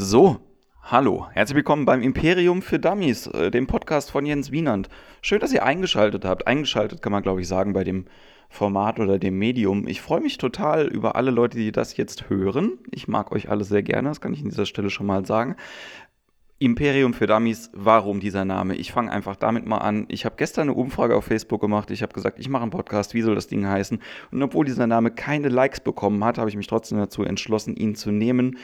So, 0.00 0.38
hallo, 0.80 1.26
herzlich 1.32 1.56
willkommen 1.56 1.84
beim 1.84 2.02
Imperium 2.02 2.62
für 2.62 2.78
Dummies, 2.78 3.26
äh, 3.26 3.50
dem 3.50 3.66
Podcast 3.66 4.12
von 4.12 4.24
Jens 4.24 4.52
Wienand. 4.52 4.88
Schön, 5.22 5.40
dass 5.40 5.52
ihr 5.52 5.64
eingeschaltet 5.64 6.24
habt. 6.24 6.46
Eingeschaltet 6.46 7.02
kann 7.02 7.10
man, 7.10 7.24
glaube 7.24 7.40
ich, 7.40 7.48
sagen, 7.48 7.72
bei 7.72 7.82
dem 7.82 8.04
Format 8.48 9.00
oder 9.00 9.18
dem 9.18 9.36
Medium. 9.40 9.88
Ich 9.88 10.00
freue 10.00 10.20
mich 10.20 10.38
total 10.38 10.86
über 10.86 11.16
alle 11.16 11.32
Leute, 11.32 11.58
die 11.58 11.72
das 11.72 11.96
jetzt 11.96 12.30
hören. 12.30 12.78
Ich 12.92 13.08
mag 13.08 13.32
euch 13.32 13.48
alle 13.48 13.64
sehr 13.64 13.82
gerne, 13.82 14.08
das 14.08 14.20
kann 14.20 14.32
ich 14.32 14.40
an 14.40 14.50
dieser 14.50 14.66
Stelle 14.66 14.88
schon 14.88 15.06
mal 15.08 15.26
sagen. 15.26 15.56
Imperium 16.60 17.14
für 17.14 17.28
Dummies, 17.28 17.70
warum 17.72 18.18
dieser 18.18 18.44
Name? 18.44 18.74
Ich 18.74 18.90
fange 18.90 19.12
einfach 19.12 19.36
damit 19.36 19.64
mal 19.64 19.78
an. 19.78 20.06
Ich 20.08 20.24
habe 20.24 20.34
gestern 20.36 20.62
eine 20.62 20.74
Umfrage 20.74 21.14
auf 21.14 21.24
Facebook 21.24 21.60
gemacht. 21.60 21.92
Ich 21.92 22.02
habe 22.02 22.12
gesagt, 22.12 22.40
ich 22.40 22.48
mache 22.48 22.62
einen 22.62 22.72
Podcast, 22.72 23.14
wie 23.14 23.22
soll 23.22 23.36
das 23.36 23.46
Ding 23.46 23.64
heißen? 23.64 24.00
Und 24.32 24.42
obwohl 24.42 24.64
dieser 24.64 24.88
Name 24.88 25.12
keine 25.12 25.50
Likes 25.50 25.78
bekommen 25.78 26.24
hat, 26.24 26.36
habe 26.36 26.50
ich 26.50 26.56
mich 26.56 26.66
trotzdem 26.66 26.98
dazu 26.98 27.22
entschlossen, 27.22 27.76
ihn 27.76 27.94
zu 27.94 28.10
nehmen. 28.10 28.58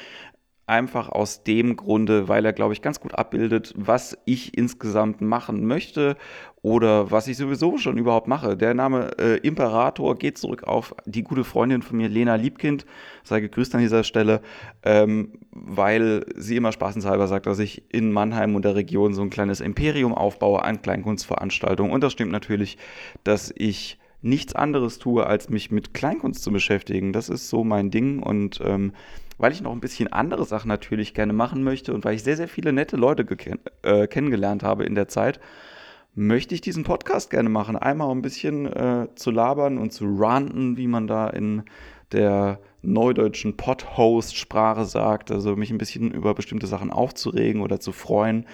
Einfach 0.67 1.11
aus 1.11 1.45
dem 1.45 1.77
Grunde, 1.77 2.29
weil 2.29 2.45
er, 2.47 2.55
glaube 2.55 2.73
ich, 2.73 2.81
ganz 2.81 2.99
gut 2.99 3.15
abbildet, 3.15 3.75
was 3.77 4.17
ich 4.25 4.57
insgesamt 4.57 5.21
machen 5.21 5.67
möchte 5.67 6.17
oder 6.63 7.11
was 7.11 7.29
ich 7.29 7.37
sowieso 7.37 7.77
schon 7.77 7.99
überhaupt 7.99 8.29
mache. 8.29 8.57
Der 8.57 8.73
Name 8.73 9.11
äh, 9.19 9.37
Imperator 9.47 10.17
geht 10.17 10.39
zurück 10.39 10.65
auf 10.65 10.95
die 11.05 11.23
gute 11.23 11.45
Freundin 11.45 11.83
von 11.83 11.99
mir, 11.99 12.09
Lena 12.09 12.37
Liebkind. 12.37 12.87
Sei 13.23 13.41
gegrüßt 13.41 13.75
an 13.75 13.83
dieser 13.83 14.05
Stelle, 14.05 14.41
ähm, 14.83 15.33
weil 15.51 16.25
sie 16.35 16.57
immer 16.57 16.73
spaßenshalber 16.73 17.29
sagt, 17.29 17.45
dass 17.45 17.59
ich 17.59 17.85
in 17.93 18.11
Mannheim 18.11 18.57
und 18.57 18.65
der 18.65 18.75
Region 18.75 19.13
so 19.13 19.21
ein 19.21 19.29
kleines 19.29 19.61
Imperium 19.61 20.15
aufbaue 20.15 20.63
an 20.63 20.81
Kleinkunstveranstaltungen. 20.81 21.93
Und 21.93 22.03
das 22.03 22.15
stimmt 22.15 22.33
natürlich, 22.33 22.79
dass 23.23 23.53
ich 23.55 23.99
nichts 24.25 24.55
anderes 24.55 24.99
tue, 24.99 25.27
als 25.27 25.51
mich 25.51 25.71
mit 25.71 25.93
Kleinkunst 25.93 26.43
zu 26.43 26.51
beschäftigen. 26.51 27.13
Das 27.13 27.29
ist 27.29 27.51
so 27.51 27.63
mein 27.63 27.91
Ding 27.91 28.23
und 28.23 28.59
ähm, 28.65 28.95
weil 29.39 29.53
ich 29.53 29.61
noch 29.61 29.73
ein 29.73 29.81
bisschen 29.81 30.13
andere 30.13 30.45
Sachen 30.45 30.69
natürlich 30.69 31.15
gerne 31.15 31.33
machen 31.33 31.63
möchte 31.63 31.93
und 31.93 32.05
weil 32.05 32.15
ich 32.15 32.23
sehr, 32.23 32.37
sehr 32.37 32.49
viele 32.49 32.73
nette 32.73 32.97
Leute 32.97 33.27
äh, 33.83 34.07
kennengelernt 34.07 34.63
habe 34.63 34.85
in 34.85 34.95
der 34.95 35.09
Zeit, 35.09 35.41
möchte 36.15 36.55
ich 36.55 36.61
diesen 36.61 36.85
Podcast 36.85 37.31
gerne 37.31 37.49
machen. 37.49 37.77
Einmal 37.77 38.11
um 38.11 38.19
ein 38.19 38.23
bisschen 38.23 38.67
äh, 38.67 39.09
zu 39.15 39.31
labern 39.31 39.79
und 39.79 39.93
zu 39.93 40.07
ranten, 40.17 40.77
wie 40.77 40.87
man 40.87 41.07
da 41.07 41.29
in 41.29 41.65
der 42.13 42.61
neudeutschen 42.83 43.57
Pod-Host-Sprache 43.57 44.85
sagt, 44.85 45.31
also 45.31 45.57
mich 45.57 45.71
ein 45.71 45.79
bisschen 45.79 46.11
über 46.11 46.35
bestimmte 46.35 46.67
Sachen 46.67 46.91
aufzuregen 46.91 47.63
oder 47.63 47.81
zu 47.81 47.93
freuen 47.93 48.47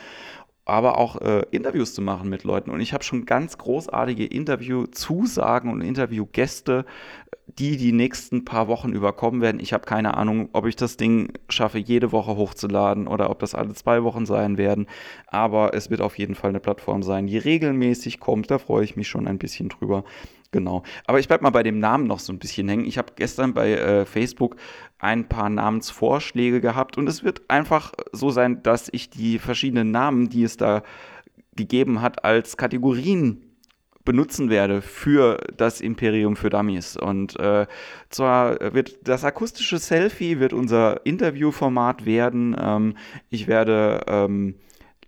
aber 0.70 0.98
auch 0.98 1.20
äh, 1.20 1.42
Interviews 1.50 1.94
zu 1.94 2.02
machen 2.02 2.28
mit 2.28 2.44
Leuten. 2.44 2.70
Und 2.70 2.80
ich 2.80 2.92
habe 2.92 3.04
schon 3.04 3.26
ganz 3.26 3.58
großartige 3.58 4.24
Interviewzusagen 4.26 5.70
und 5.70 5.80
Interviewgäste, 5.80 6.84
die 7.58 7.76
die 7.76 7.92
nächsten 7.92 8.44
paar 8.44 8.68
Wochen 8.68 8.92
überkommen 8.92 9.40
werden. 9.40 9.60
Ich 9.60 9.72
habe 9.72 9.84
keine 9.84 10.16
Ahnung, 10.16 10.48
ob 10.52 10.66
ich 10.66 10.76
das 10.76 10.96
Ding 10.96 11.32
schaffe, 11.48 11.78
jede 11.78 12.12
Woche 12.12 12.36
hochzuladen 12.36 13.08
oder 13.08 13.30
ob 13.30 13.40
das 13.40 13.54
alle 13.54 13.74
zwei 13.74 14.04
Wochen 14.04 14.26
sein 14.26 14.56
werden. 14.56 14.86
Aber 15.26 15.74
es 15.74 15.90
wird 15.90 16.00
auf 16.00 16.18
jeden 16.18 16.34
Fall 16.34 16.50
eine 16.50 16.60
Plattform 16.60 17.02
sein, 17.02 17.26
die 17.26 17.38
regelmäßig 17.38 18.20
kommt. 18.20 18.50
Da 18.50 18.58
freue 18.58 18.84
ich 18.84 18.96
mich 18.96 19.08
schon 19.08 19.26
ein 19.26 19.38
bisschen 19.38 19.68
drüber. 19.68 20.04
Genau. 20.52 20.82
Aber 21.06 21.20
ich 21.20 21.28
bleibe 21.28 21.44
mal 21.44 21.50
bei 21.50 21.62
dem 21.62 21.78
Namen 21.78 22.06
noch 22.06 22.18
so 22.18 22.32
ein 22.32 22.38
bisschen 22.38 22.68
hängen. 22.68 22.84
Ich 22.84 22.98
habe 22.98 23.12
gestern 23.14 23.54
bei 23.54 23.72
äh, 23.72 24.04
Facebook 24.04 24.56
ein 24.98 25.28
paar 25.28 25.48
Namensvorschläge 25.48 26.60
gehabt 26.60 26.98
und 26.98 27.08
es 27.08 27.22
wird 27.22 27.42
einfach 27.48 27.92
so 28.12 28.30
sein, 28.30 28.62
dass 28.62 28.88
ich 28.92 29.10
die 29.10 29.38
verschiedenen 29.38 29.92
Namen, 29.92 30.28
die 30.28 30.42
es 30.42 30.56
da 30.56 30.82
gegeben 31.54 32.00
hat, 32.00 32.24
als 32.24 32.56
Kategorien 32.56 33.44
benutzen 34.04 34.50
werde 34.50 34.82
für 34.82 35.38
das 35.56 35.80
Imperium 35.80 36.34
für 36.34 36.50
Dummies. 36.50 36.96
Und 36.96 37.38
äh, 37.38 37.66
zwar 38.08 38.74
wird 38.74 39.06
das 39.06 39.24
akustische 39.24 39.78
Selfie 39.78 40.40
wird 40.40 40.52
unser 40.52 41.04
Interviewformat 41.06 42.06
werden. 42.06 42.56
Ähm, 42.58 42.94
ich 43.28 43.46
werde 43.46 44.00
ähm, 44.08 44.56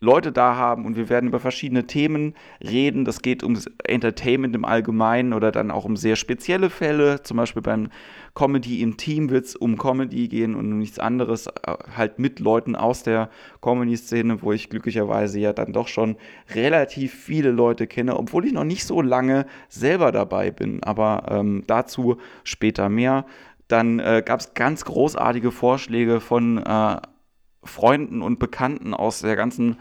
Leute 0.02 0.32
da 0.32 0.56
haben 0.56 0.84
und 0.84 0.96
wir 0.96 1.08
werden 1.08 1.28
über 1.28 1.38
verschiedene 1.38 1.86
Themen 1.86 2.34
reden. 2.60 3.04
Das 3.04 3.22
geht 3.22 3.44
ums 3.44 3.70
Entertainment 3.84 4.54
im 4.56 4.64
Allgemeinen 4.64 5.32
oder 5.32 5.52
dann 5.52 5.70
auch 5.70 5.84
um 5.84 5.96
sehr 5.96 6.16
spezielle 6.16 6.70
Fälle. 6.70 7.22
Zum 7.22 7.36
Beispiel 7.36 7.62
beim 7.62 7.88
Comedy 8.34 8.82
im 8.82 8.96
Team 8.96 9.30
wird 9.30 9.44
es 9.44 9.54
um 9.54 9.78
Comedy 9.78 10.26
gehen 10.26 10.56
und 10.56 10.72
um 10.72 10.78
nichts 10.78 10.98
anderes. 10.98 11.46
Äh, 11.46 11.76
halt 11.96 12.18
mit 12.18 12.40
Leuten 12.40 12.74
aus 12.74 13.04
der 13.04 13.30
Comedy-Szene, 13.60 14.42
wo 14.42 14.50
ich 14.50 14.70
glücklicherweise 14.70 15.38
ja 15.38 15.52
dann 15.52 15.72
doch 15.72 15.86
schon 15.86 16.16
relativ 16.52 17.14
viele 17.14 17.52
Leute 17.52 17.86
kenne, 17.86 18.16
obwohl 18.16 18.44
ich 18.44 18.52
noch 18.52 18.64
nicht 18.64 18.84
so 18.84 19.02
lange 19.02 19.46
selber 19.68 20.10
dabei 20.10 20.50
bin. 20.50 20.82
Aber 20.82 21.26
ähm, 21.30 21.62
dazu 21.68 22.16
später 22.42 22.88
mehr. 22.88 23.24
Dann 23.68 24.00
äh, 24.00 24.22
gab 24.26 24.40
es 24.40 24.54
ganz 24.54 24.84
großartige 24.84 25.52
Vorschläge 25.52 26.20
von 26.20 26.58
äh, 26.58 26.96
Freunden 27.64 28.22
und 28.22 28.38
Bekannten 28.38 28.94
aus 28.94 29.20
der 29.20 29.36
ganzen 29.36 29.76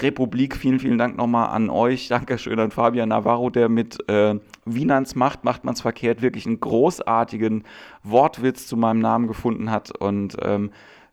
Republik. 0.00 0.56
Vielen, 0.56 0.78
vielen 0.78 0.98
Dank 0.98 1.16
nochmal 1.16 1.48
an 1.48 1.70
euch. 1.70 2.08
Dankeschön 2.08 2.58
an 2.58 2.70
Fabian 2.70 3.10
Navarro, 3.10 3.50
der 3.50 3.68
mit 3.68 4.08
äh, 4.08 4.38
Wienans 4.64 5.14
Macht, 5.14 5.44
macht 5.44 5.64
man's 5.64 5.80
verkehrt, 5.80 6.22
wirklich 6.22 6.46
einen 6.46 6.60
großartigen 6.60 7.64
Wortwitz 8.02 8.66
zu 8.66 8.76
meinem 8.76 9.00
Namen 9.00 9.26
gefunden 9.26 9.70
hat. 9.70 9.96
Und 9.96 10.36
ähm, 10.42 10.70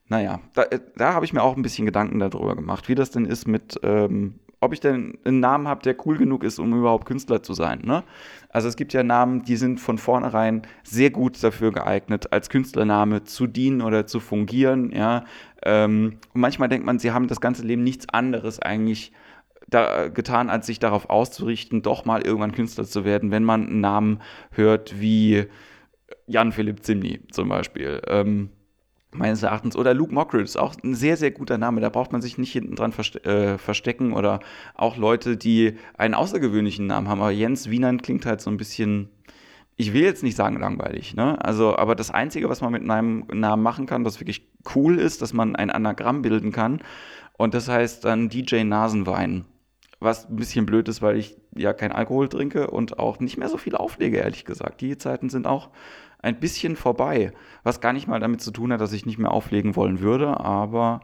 naja, 0.08 0.40
da, 0.54 0.64
äh, 0.64 0.80
da 0.96 1.14
habe 1.14 1.26
ich 1.26 1.34
mir 1.34 1.44
auch 1.44 1.56
ein 1.56 1.62
bisschen 1.62 1.86
Gedanken 1.86 2.20
darüber 2.20 2.56
gemacht, 2.56 2.90
wie 2.90 2.96
das 2.96 3.12
denn 3.12 3.26
ist 3.26 3.48
mit 3.48 3.80
ähm, 3.84 4.40
ob 4.64 4.74
ich 4.74 4.80
denn 4.80 5.18
einen 5.26 5.40
Namen 5.40 5.68
habe, 5.68 5.82
der 5.82 5.96
cool 6.06 6.18
genug 6.18 6.44
ist, 6.44 6.60
um 6.60 6.74
überhaupt 6.74 7.06
Künstler 7.06 7.44
zu 7.44 7.54
sein. 7.54 7.82
Ne? 7.84 8.04
Also 8.50 8.68
es 8.68 8.76
gibt 8.76 8.94
ja 8.94 9.04
Namen, 9.04 9.44
die 9.44 9.56
sind 9.56 9.80
von 9.80 9.98
vornherein 9.98 10.64
sehr 10.84 11.10
gut 11.10 11.44
dafür 11.44 11.72
geeignet, 11.72 12.32
als 12.32 12.50
Künstlername 12.50 13.24
zu 13.24 13.48
dienen 13.48 13.82
oder 13.82 14.08
zu 14.08 14.20
fungieren. 14.20 14.92
Ja? 14.92 15.26
Ähm, 15.64 16.18
und 16.34 16.42
manchmal 16.42 16.70
denkt 16.70 16.86
man, 16.86 17.00
sie 17.00 17.12
haben 17.12 17.28
das 17.28 17.42
ganze 17.42 17.64
Leben 17.64 17.84
nichts 17.84 18.08
anderes 18.10 18.60
eigentlich 18.60 19.12
da, 19.68 20.08
getan, 20.10 20.50
als 20.50 20.68
sich 20.68 20.80
darauf 20.80 21.10
auszurichten, 21.10 21.82
doch 21.82 22.06
mal 22.06 22.22
irgendwann 22.22 22.52
Künstler 22.52 22.86
zu 22.86 23.06
werden, 23.06 23.32
wenn 23.32 23.44
man 23.44 23.68
einen 23.68 23.82
Namen 23.82 24.22
hört 24.52 25.00
wie 25.00 25.46
Jan 26.28 26.52
Philipp 26.52 26.84
Zimny 26.84 27.22
zum 27.32 27.50
Beispiel. 27.50 28.02
Ähm, 28.08 28.50
meines 29.16 29.44
Erachtens. 29.44 29.76
Oder 29.76 29.94
Luke 29.94 30.14
Mockridge 30.14 30.46
ist 30.46 30.58
auch 30.58 30.76
ein 30.84 30.96
sehr, 30.96 31.18
sehr 31.18 31.32
guter 31.32 31.58
Name. 31.58 31.82
Da 31.82 31.90
braucht 31.90 32.12
man 32.12 32.22
sich 32.22 32.38
nicht 32.38 32.52
hinten 32.52 32.76
dran 32.76 32.92
verste 32.92 33.24
äh, 33.24 33.58
verstecken. 33.58 34.14
Oder 34.14 34.40
auch 34.76 34.98
Leute, 34.98 35.38
die 35.38 35.78
einen 35.98 36.14
außergewöhnlichen 36.14 36.88
Namen 36.88 37.08
haben. 37.08 37.22
Aber 37.22 37.32
Jens 37.32 37.70
Wienand 37.70 38.04
klingt 38.04 38.26
halt 38.26 38.42
so 38.42 38.50
ein 38.50 38.58
bisschen, 38.58 39.10
ich 39.76 39.94
will 39.94 40.04
jetzt 40.04 40.24
nicht 40.24 40.36
sagen 40.36 40.60
langweilig, 40.60 41.16
ne? 41.16 41.44
Also, 41.44 41.76
aber 41.76 41.96
das 41.96 42.12
Einzige, 42.12 42.50
was 42.50 42.62
man 42.62 42.72
mit 42.72 42.90
einem 42.90 43.26
Namen 43.32 43.64
machen 43.64 43.86
kann, 43.86 44.06
was 44.06 44.20
wirklich 44.20 44.48
cool 44.76 45.00
ist, 45.00 45.22
dass 45.22 45.34
man 45.34 45.56
ein 45.56 45.70
Anagramm 45.70 46.22
bilden 46.22 46.52
kann. 46.52 46.82
Und 47.34 47.54
das 47.54 47.68
heißt 47.68 48.06
dann 48.06 48.30
DJ 48.30 48.64
Nasenwein. 48.64 49.46
Was 50.00 50.30
ein 50.30 50.36
bisschen 50.36 50.66
blöd 50.66 50.90
ist, 50.90 51.02
weil 51.02 51.18
ich 51.18 51.38
ja 51.56 51.72
kein 51.72 51.94
Alkohol 51.94 52.28
trinke 52.28 52.70
und 52.70 53.00
auch 53.00 53.20
nicht 53.20 53.38
mehr 53.38 53.48
so 53.48 53.58
viel 53.58 53.76
auflege, 53.76 54.18
ehrlich 54.18 54.44
gesagt. 54.44 54.82
Die 54.82 54.98
Zeiten 54.98 55.30
sind 55.30 55.48
auch 55.48 55.70
ein 56.24 56.40
bisschen 56.40 56.76
vorbei. 56.76 57.32
Was 57.64 57.82
gar 57.82 57.94
nicht 57.94 58.08
mal 58.08 58.20
damit 58.20 58.42
zu 58.42 58.52
tun 58.52 58.74
hat, 58.74 58.82
dass 58.82 58.94
ich 58.94 59.06
nicht 59.06 59.20
mehr 59.20 59.32
auflegen 59.32 59.76
wollen 59.76 60.00
würde, 60.00 60.40
aber 60.40 61.02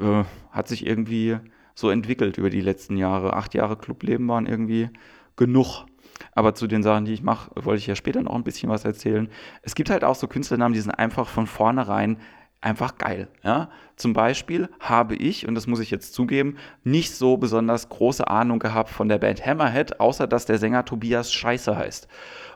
äh, 0.00 0.24
hat 0.50 0.66
sich 0.66 0.86
irgendwie 0.86 1.38
so 1.74 1.90
entwickelt 1.90 2.38
über 2.38 2.50
die 2.50 2.60
letzten 2.60 2.96
Jahre. 2.96 3.34
Acht 3.34 3.54
Jahre 3.54 3.76
Clubleben 3.76 4.26
waren 4.28 4.46
irgendwie 4.46 4.90
genug. 5.36 5.84
Aber 6.32 6.54
zu 6.54 6.66
den 6.66 6.82
Sachen, 6.82 7.04
die 7.04 7.12
ich 7.12 7.22
mache, 7.22 7.50
wollte 7.54 7.78
ich 7.80 7.86
ja 7.86 7.96
später 7.96 8.22
noch 8.22 8.34
ein 8.34 8.44
bisschen 8.44 8.70
was 8.70 8.84
erzählen. 8.84 9.28
Es 9.62 9.74
gibt 9.74 9.90
halt 9.90 10.04
auch 10.04 10.14
so 10.14 10.26
Künstlernamen, 10.26 10.74
die 10.74 10.80
sind 10.80 10.92
einfach 10.92 11.28
von 11.28 11.46
vornherein 11.46 12.18
einfach 12.60 12.96
geil. 12.96 13.28
Ja? 13.42 13.68
Zum 13.96 14.14
Beispiel 14.14 14.70
habe 14.80 15.16
ich, 15.16 15.46
und 15.46 15.54
das 15.54 15.66
muss 15.66 15.80
ich 15.80 15.90
jetzt 15.90 16.14
zugeben, 16.14 16.56
nicht 16.82 17.14
so 17.14 17.36
besonders 17.36 17.88
große 17.88 18.26
Ahnung 18.26 18.58
gehabt 18.58 18.90
von 18.90 19.08
der 19.08 19.18
Band 19.18 19.44
Hammerhead, 19.44 20.00
außer 20.00 20.26
dass 20.26 20.46
der 20.46 20.58
Sänger 20.58 20.84
Tobias 20.84 21.32
Scheiße 21.32 21.76
heißt. 21.76 22.08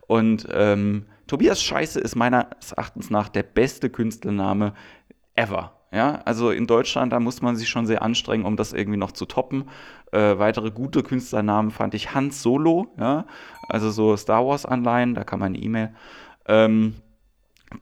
Und 0.06 0.48
ähm, 0.50 1.06
Tobias 1.28 1.62
Scheiße 1.62 2.00
ist 2.00 2.16
meines 2.16 2.72
Erachtens 2.72 3.10
nach 3.10 3.28
der 3.28 3.44
beste 3.44 3.90
Künstlername 3.90 4.72
ever. 5.36 5.75
Ja, 5.90 6.20
also 6.26 6.50
in 6.50 6.66
Deutschland, 6.66 7.12
da 7.12 7.20
muss 7.20 7.40
man 7.40 7.56
sich 7.56 7.69
schon 7.69 7.86
sehr 7.86 8.02
anstrengen, 8.02 8.44
um 8.44 8.56
das 8.56 8.75
irgendwie 8.75 8.98
noch 8.98 9.12
zu 9.12 9.25
toppen. 9.25 9.70
Äh, 10.12 10.38
weitere 10.38 10.70
gute 10.70 11.02
Künstlernamen 11.02 11.70
fand 11.70 11.94
ich 11.94 12.14
Hans 12.14 12.42
Solo, 12.42 12.88
ja, 12.98 13.25
also 13.69 13.90
so 13.90 14.14
Star 14.16 14.46
Wars 14.46 14.66
Anleihen, 14.66 15.14
da 15.14 15.25
kam 15.25 15.42
eine 15.42 15.56
E-Mail. 15.56 15.94
Ähm, 16.46 16.96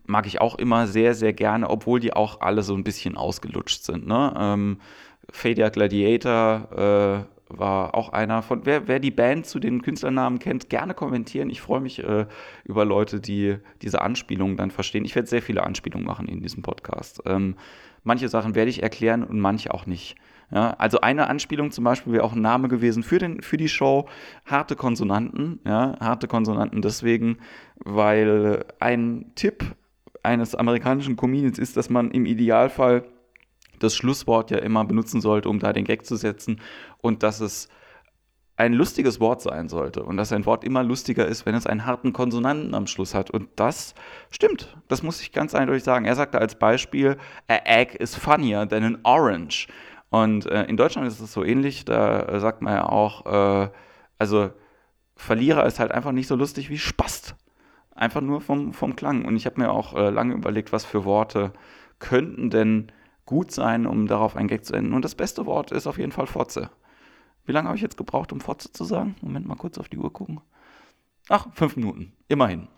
mag 0.04 0.26
ich 0.26 0.40
auch 0.40 0.56
immer 0.56 0.86
sehr, 0.86 1.14
sehr 1.14 1.32
gerne, 1.32 1.68
obwohl 1.68 1.98
die 1.98 2.12
auch 2.12 2.40
alle 2.40 2.62
so 2.62 2.74
ein 2.74 2.84
bisschen 2.84 3.16
ausgelutscht 3.16 3.82
sind. 3.84 4.06
Ne? 4.06 4.34
Ähm, 4.38 4.80
Fadia 5.30 5.68
Gladiator, 5.68 7.26
äh, 7.26 7.35
war 7.48 7.94
auch 7.94 8.10
einer 8.10 8.42
von, 8.42 8.66
wer, 8.66 8.88
wer 8.88 8.98
die 8.98 9.10
Band 9.10 9.46
zu 9.46 9.58
den 9.58 9.82
Künstlernamen 9.82 10.38
kennt, 10.38 10.68
gerne 10.68 10.94
kommentieren. 10.94 11.48
Ich 11.50 11.60
freue 11.60 11.80
mich 11.80 12.02
äh, 12.02 12.26
über 12.64 12.84
Leute, 12.84 13.20
die 13.20 13.56
diese 13.82 14.02
Anspielungen 14.02 14.56
dann 14.56 14.70
verstehen. 14.70 15.04
Ich 15.04 15.14
werde 15.14 15.28
sehr 15.28 15.42
viele 15.42 15.62
Anspielungen 15.62 16.06
machen 16.06 16.26
in 16.28 16.42
diesem 16.42 16.62
Podcast. 16.62 17.22
Ähm, 17.26 17.56
manche 18.02 18.28
Sachen 18.28 18.54
werde 18.54 18.70
ich 18.70 18.82
erklären 18.82 19.22
und 19.22 19.38
manche 19.38 19.72
auch 19.72 19.86
nicht. 19.86 20.16
Ja, 20.50 20.70
also 20.78 21.00
eine 21.00 21.28
Anspielung 21.28 21.72
zum 21.72 21.84
Beispiel 21.84 22.12
wäre 22.12 22.24
auch 22.24 22.34
ein 22.34 22.40
Name 22.40 22.68
gewesen 22.68 23.02
für, 23.02 23.18
den, 23.18 23.42
für 23.42 23.56
die 23.56 23.68
Show, 23.68 24.08
harte 24.44 24.76
Konsonanten. 24.76 25.60
Ja, 25.64 25.96
harte 26.00 26.28
Konsonanten 26.28 26.82
deswegen, 26.82 27.38
weil 27.76 28.64
ein 28.78 29.32
Tipp 29.34 29.74
eines 30.22 30.54
amerikanischen 30.54 31.16
Comedians 31.16 31.58
ist, 31.58 31.76
dass 31.76 31.90
man 31.90 32.10
im 32.10 32.26
Idealfall 32.26 33.04
das 33.78 33.96
Schlusswort 33.96 34.50
ja 34.50 34.58
immer 34.58 34.84
benutzen 34.84 35.20
sollte, 35.20 35.48
um 35.48 35.58
da 35.58 35.72
den 35.72 35.84
Gag 35.84 36.06
zu 36.06 36.16
setzen 36.16 36.60
und 36.98 37.22
dass 37.22 37.40
es 37.40 37.68
ein 38.56 38.72
lustiges 38.72 39.20
Wort 39.20 39.42
sein 39.42 39.68
sollte 39.68 40.02
und 40.02 40.16
dass 40.16 40.32
ein 40.32 40.46
Wort 40.46 40.64
immer 40.64 40.82
lustiger 40.82 41.26
ist, 41.26 41.44
wenn 41.44 41.54
es 41.54 41.66
einen 41.66 41.84
harten 41.84 42.12
Konsonanten 42.12 42.74
am 42.74 42.86
Schluss 42.86 43.14
hat. 43.14 43.30
Und 43.30 43.48
das 43.56 43.94
stimmt. 44.30 44.76
Das 44.88 45.02
muss 45.02 45.20
ich 45.20 45.32
ganz 45.32 45.54
eindeutig 45.54 45.84
sagen. 45.84 46.06
Er 46.06 46.14
sagte 46.14 46.38
als 46.38 46.54
Beispiel, 46.58 47.18
a 47.48 47.58
egg 47.64 47.96
is 47.98 48.14
funnier 48.14 48.66
than 48.66 48.84
an 48.84 48.98
orange. 49.02 49.68
Und 50.08 50.46
äh, 50.46 50.64
in 50.64 50.78
Deutschland 50.78 51.06
ist 51.06 51.20
es 51.20 51.32
so 51.32 51.44
ähnlich. 51.44 51.84
Da 51.84 52.20
äh, 52.22 52.40
sagt 52.40 52.62
man 52.62 52.74
ja 52.74 52.88
auch, 52.88 53.26
äh, 53.26 53.70
also 54.18 54.50
Verlierer 55.16 55.66
ist 55.66 55.78
halt 55.78 55.92
einfach 55.92 56.12
nicht 56.12 56.26
so 56.26 56.36
lustig 56.36 56.70
wie 56.70 56.78
Spast. 56.78 57.34
Einfach 57.94 58.22
nur 58.22 58.40
vom, 58.40 58.72
vom 58.72 58.96
Klang. 58.96 59.26
Und 59.26 59.36
ich 59.36 59.44
habe 59.44 59.60
mir 59.60 59.70
auch 59.70 59.94
äh, 59.94 60.10
lange 60.10 60.34
überlegt, 60.34 60.72
was 60.72 60.84
für 60.86 61.04
Worte 61.04 61.52
könnten 61.98 62.50
denn 62.50 62.92
gut 63.26 63.50
sein, 63.50 63.86
um 63.86 64.06
darauf 64.06 64.36
ein 64.36 64.48
Gag 64.48 64.64
zu 64.64 64.72
enden. 64.72 64.94
Und 64.94 65.04
das 65.04 65.14
beste 65.14 65.44
Wort 65.46 65.72
ist 65.72 65.86
auf 65.86 65.98
jeden 65.98 66.12
Fall 66.12 66.26
Fotze. 66.26 66.70
Wie 67.44 67.52
lange 67.52 67.68
habe 67.68 67.76
ich 67.76 67.82
jetzt 67.82 67.96
gebraucht, 67.96 68.32
um 68.32 68.40
Fotze 68.40 68.72
zu 68.72 68.84
sagen? 68.84 69.16
Moment 69.20 69.46
mal 69.46 69.56
kurz 69.56 69.78
auf 69.78 69.88
die 69.88 69.98
Uhr 69.98 70.12
gucken. 70.12 70.40
Ach, 71.28 71.46
fünf 71.52 71.76
Minuten. 71.76 72.12
Immerhin. 72.28 72.68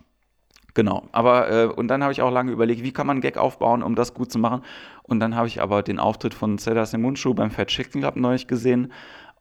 Genau. 0.75 1.09
Aber, 1.13 1.51
äh, 1.51 1.67
und 1.67 1.89
dann 1.89 2.03
habe 2.03 2.13
ich 2.13 2.23
auch 2.23 2.31
lange 2.31 2.53
überlegt, 2.53 2.83
wie 2.83 2.93
kann 2.93 3.07
man 3.07 3.17
einen 3.17 3.21
Gag 3.23 3.37
aufbauen, 3.37 3.83
um 3.83 3.95
das 3.95 4.15
gut 4.15 4.31
zu 4.31 4.39
machen. 4.39 4.63
Und 5.03 5.21
dann 5.21 5.35
habe 5.35 5.49
ich 5.49 5.61
aber 5.61 5.83
den 5.83 5.99
Auftritt 5.99 6.35
von 6.35 6.59
Seda 6.59 6.87
Semunchu 6.87 7.35
beim 7.35 7.51
Fat 7.51 7.69
Chicken 7.69 8.01
Club 8.01 8.17
neulich 8.17 8.47
gesehen. 8.47 8.93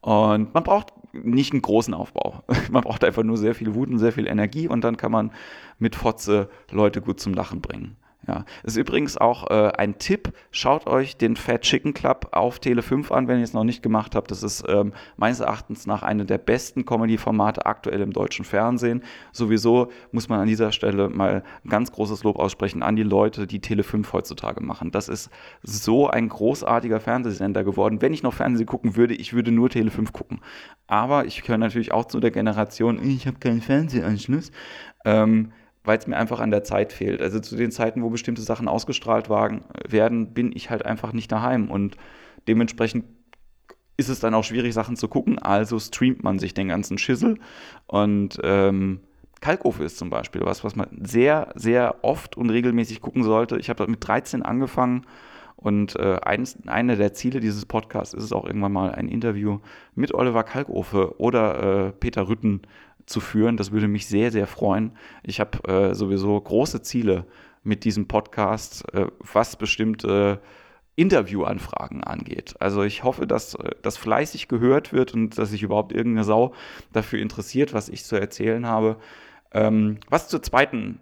Und 0.01 0.53
man 0.53 0.63
braucht 0.63 0.93
nicht 1.13 1.53
einen 1.53 1.61
großen 1.61 1.93
Aufbau. 1.93 2.43
Man 2.71 2.83
braucht 2.83 3.03
einfach 3.03 3.23
nur 3.23 3.37
sehr 3.37 3.55
viel 3.55 3.73
Wut 3.73 3.89
und 3.89 3.97
sehr 3.97 4.11
viel 4.11 4.27
Energie 4.27 4.67
und 4.67 4.83
dann 4.83 4.95
kann 4.97 5.11
man 5.11 5.31
mit 5.79 5.95
Fotze 5.95 6.49
Leute 6.71 7.01
gut 7.01 7.19
zum 7.19 7.33
Lachen 7.33 7.61
bringen. 7.61 7.97
Ja, 8.27 8.43
ist 8.63 8.75
übrigens 8.75 9.15
auch 9.15 9.49
äh, 9.49 9.71
ein 9.77 9.99
Tipp. 9.99 10.33
Schaut 10.51 10.85
euch 10.85 11.15
den 11.15 11.37
Fat 11.37 11.61
Chicken 11.61 11.93
Club 11.93 12.27
auf 12.31 12.59
Tele 12.59 12.81
5 12.81 13.09
an, 13.13 13.29
wenn 13.29 13.37
ihr 13.37 13.43
es 13.45 13.53
noch 13.53 13.63
nicht 13.63 13.81
gemacht 13.81 14.15
habt. 14.15 14.31
Das 14.31 14.43
ist 14.43 14.65
ähm, 14.67 14.91
meines 15.15 15.39
Erachtens 15.39 15.87
nach 15.87 16.03
eine 16.03 16.25
der 16.25 16.37
besten 16.37 16.83
Comedy-Formate 16.85 17.65
aktuell 17.65 18.01
im 18.01 18.11
deutschen 18.11 18.43
Fernsehen. 18.43 19.01
Sowieso 19.31 19.87
muss 20.11 20.27
man 20.27 20.41
an 20.41 20.47
dieser 20.47 20.73
Stelle 20.73 21.07
mal 21.07 21.41
ein 21.63 21.69
ganz 21.69 21.93
großes 21.93 22.25
Lob 22.25 22.37
aussprechen 22.37 22.83
an 22.83 22.97
die 22.97 23.03
Leute, 23.03 23.47
die 23.47 23.61
Tele 23.61 23.83
5 23.83 24.11
heutzutage 24.11 24.61
machen. 24.61 24.91
Das 24.91 25.07
ist 25.07 25.29
so 25.63 26.09
ein 26.09 26.27
großartiger 26.27 26.99
Fernsehsender 26.99 27.63
geworden. 27.63 28.01
Wenn 28.01 28.13
ich 28.13 28.23
noch 28.23 28.33
Fernsehen 28.33 28.67
gucken 28.67 28.97
würde, 28.97 29.13
ich 29.13 29.31
würde 29.31 29.51
nur 29.51 29.69
Tele 29.69 29.89
5 29.89 30.11
gucken. 30.11 30.41
Aber 30.87 31.25
ich 31.25 31.43
gehöre 31.43 31.57
natürlich 31.57 31.93
auch 31.93 32.05
zu 32.05 32.19
der 32.19 32.31
Generation, 32.31 33.01
ich 33.01 33.25
habe 33.25 33.39
keinen 33.39 33.61
Fernsehanschluss. 33.61 34.51
Ähm, 35.05 35.53
weil 35.87 35.97
es 35.97 36.07
mir 36.07 36.17
einfach 36.17 36.39
an 36.39 36.51
der 36.51 36.63
Zeit 36.63 36.93
fehlt. 36.93 37.21
Also 37.21 37.39
zu 37.39 37.55
den 37.55 37.71
Zeiten, 37.71 38.03
wo 38.03 38.09
bestimmte 38.09 38.41
Sachen 38.41 38.67
ausgestrahlt 38.67 39.29
werden, 39.29 40.33
bin 40.33 40.51
ich 40.55 40.69
halt 40.69 40.85
einfach 40.85 41.13
nicht 41.13 41.31
daheim 41.31 41.71
und 41.71 41.97
dementsprechend 42.47 43.05
ist 43.95 44.09
es 44.09 44.19
dann 44.19 44.35
auch 44.35 44.43
schwierig, 44.43 44.73
Sachen 44.73 44.95
zu 44.95 45.07
gucken. 45.07 45.39
Also 45.39 45.79
streamt 45.79 46.23
man 46.23 46.37
sich 46.37 46.53
den 46.53 46.67
ganzen 46.67 46.97
Schissel 46.97 47.39
und 47.87 48.37
ähm, 48.43 48.99
Kalkofe 49.41 49.83
ist 49.83 49.97
zum 49.97 50.09
Beispiel 50.09 50.41
was, 50.43 50.63
was 50.63 50.75
man 50.75 50.87
sehr, 51.01 51.53
sehr 51.55 52.03
oft 52.03 52.37
und 52.37 52.49
regelmäßig 52.49 53.01
gucken 53.01 53.23
sollte. 53.23 53.57
Ich 53.57 53.69
habe 53.69 53.87
mit 53.87 54.05
13 54.05 54.43
angefangen 54.43 55.05
und 55.55 55.95
äh, 55.95 56.19
eins, 56.21 56.57
eine 56.67 56.95
der 56.95 57.13
Ziele 57.13 57.39
dieses 57.39 57.65
Podcasts 57.65 58.13
ist 58.13 58.23
es 58.23 58.33
auch 58.33 58.45
irgendwann 58.45 58.71
mal 58.71 58.91
ein 58.91 59.07
Interview 59.07 59.59
mit 59.95 60.13
Oliver 60.13 60.43
Kalkofe 60.43 61.19
oder 61.19 61.87
äh, 61.87 61.91
Peter 61.91 62.27
Rütten 62.27 62.61
zu 63.07 63.19
führen. 63.19 63.57
Das 63.57 63.71
würde 63.71 63.87
mich 63.87 64.05
sehr, 64.05 64.31
sehr 64.31 64.45
freuen. 64.45 64.91
Ich 65.23 65.39
habe 65.39 65.67
äh, 65.67 65.95
sowieso 65.95 66.39
große 66.39 66.83
Ziele 66.83 67.25
mit 67.63 67.83
diesem 67.83 68.07
Podcast, 68.07 68.93
äh, 68.93 69.07
was 69.19 69.55
bestimmte 69.55 70.39
Interviewanfragen 70.95 72.03
angeht. 72.03 72.55
Also 72.59 72.83
ich 72.83 73.03
hoffe, 73.03 73.25
dass 73.25 73.55
äh, 73.55 73.71
das 73.81 73.97
fleißig 73.97 74.47
gehört 74.47 74.93
wird 74.93 75.13
und 75.13 75.37
dass 75.37 75.51
sich 75.51 75.63
überhaupt 75.63 75.93
irgendeine 75.93 76.25
Sau 76.25 76.53
dafür 76.93 77.19
interessiert, 77.19 77.73
was 77.73 77.89
ich 77.89 78.03
zu 78.03 78.15
erzählen 78.15 78.65
habe. 78.65 78.97
Ähm, 79.53 79.99
was 80.09 80.27
zur 80.27 80.43
zweiten 80.43 80.99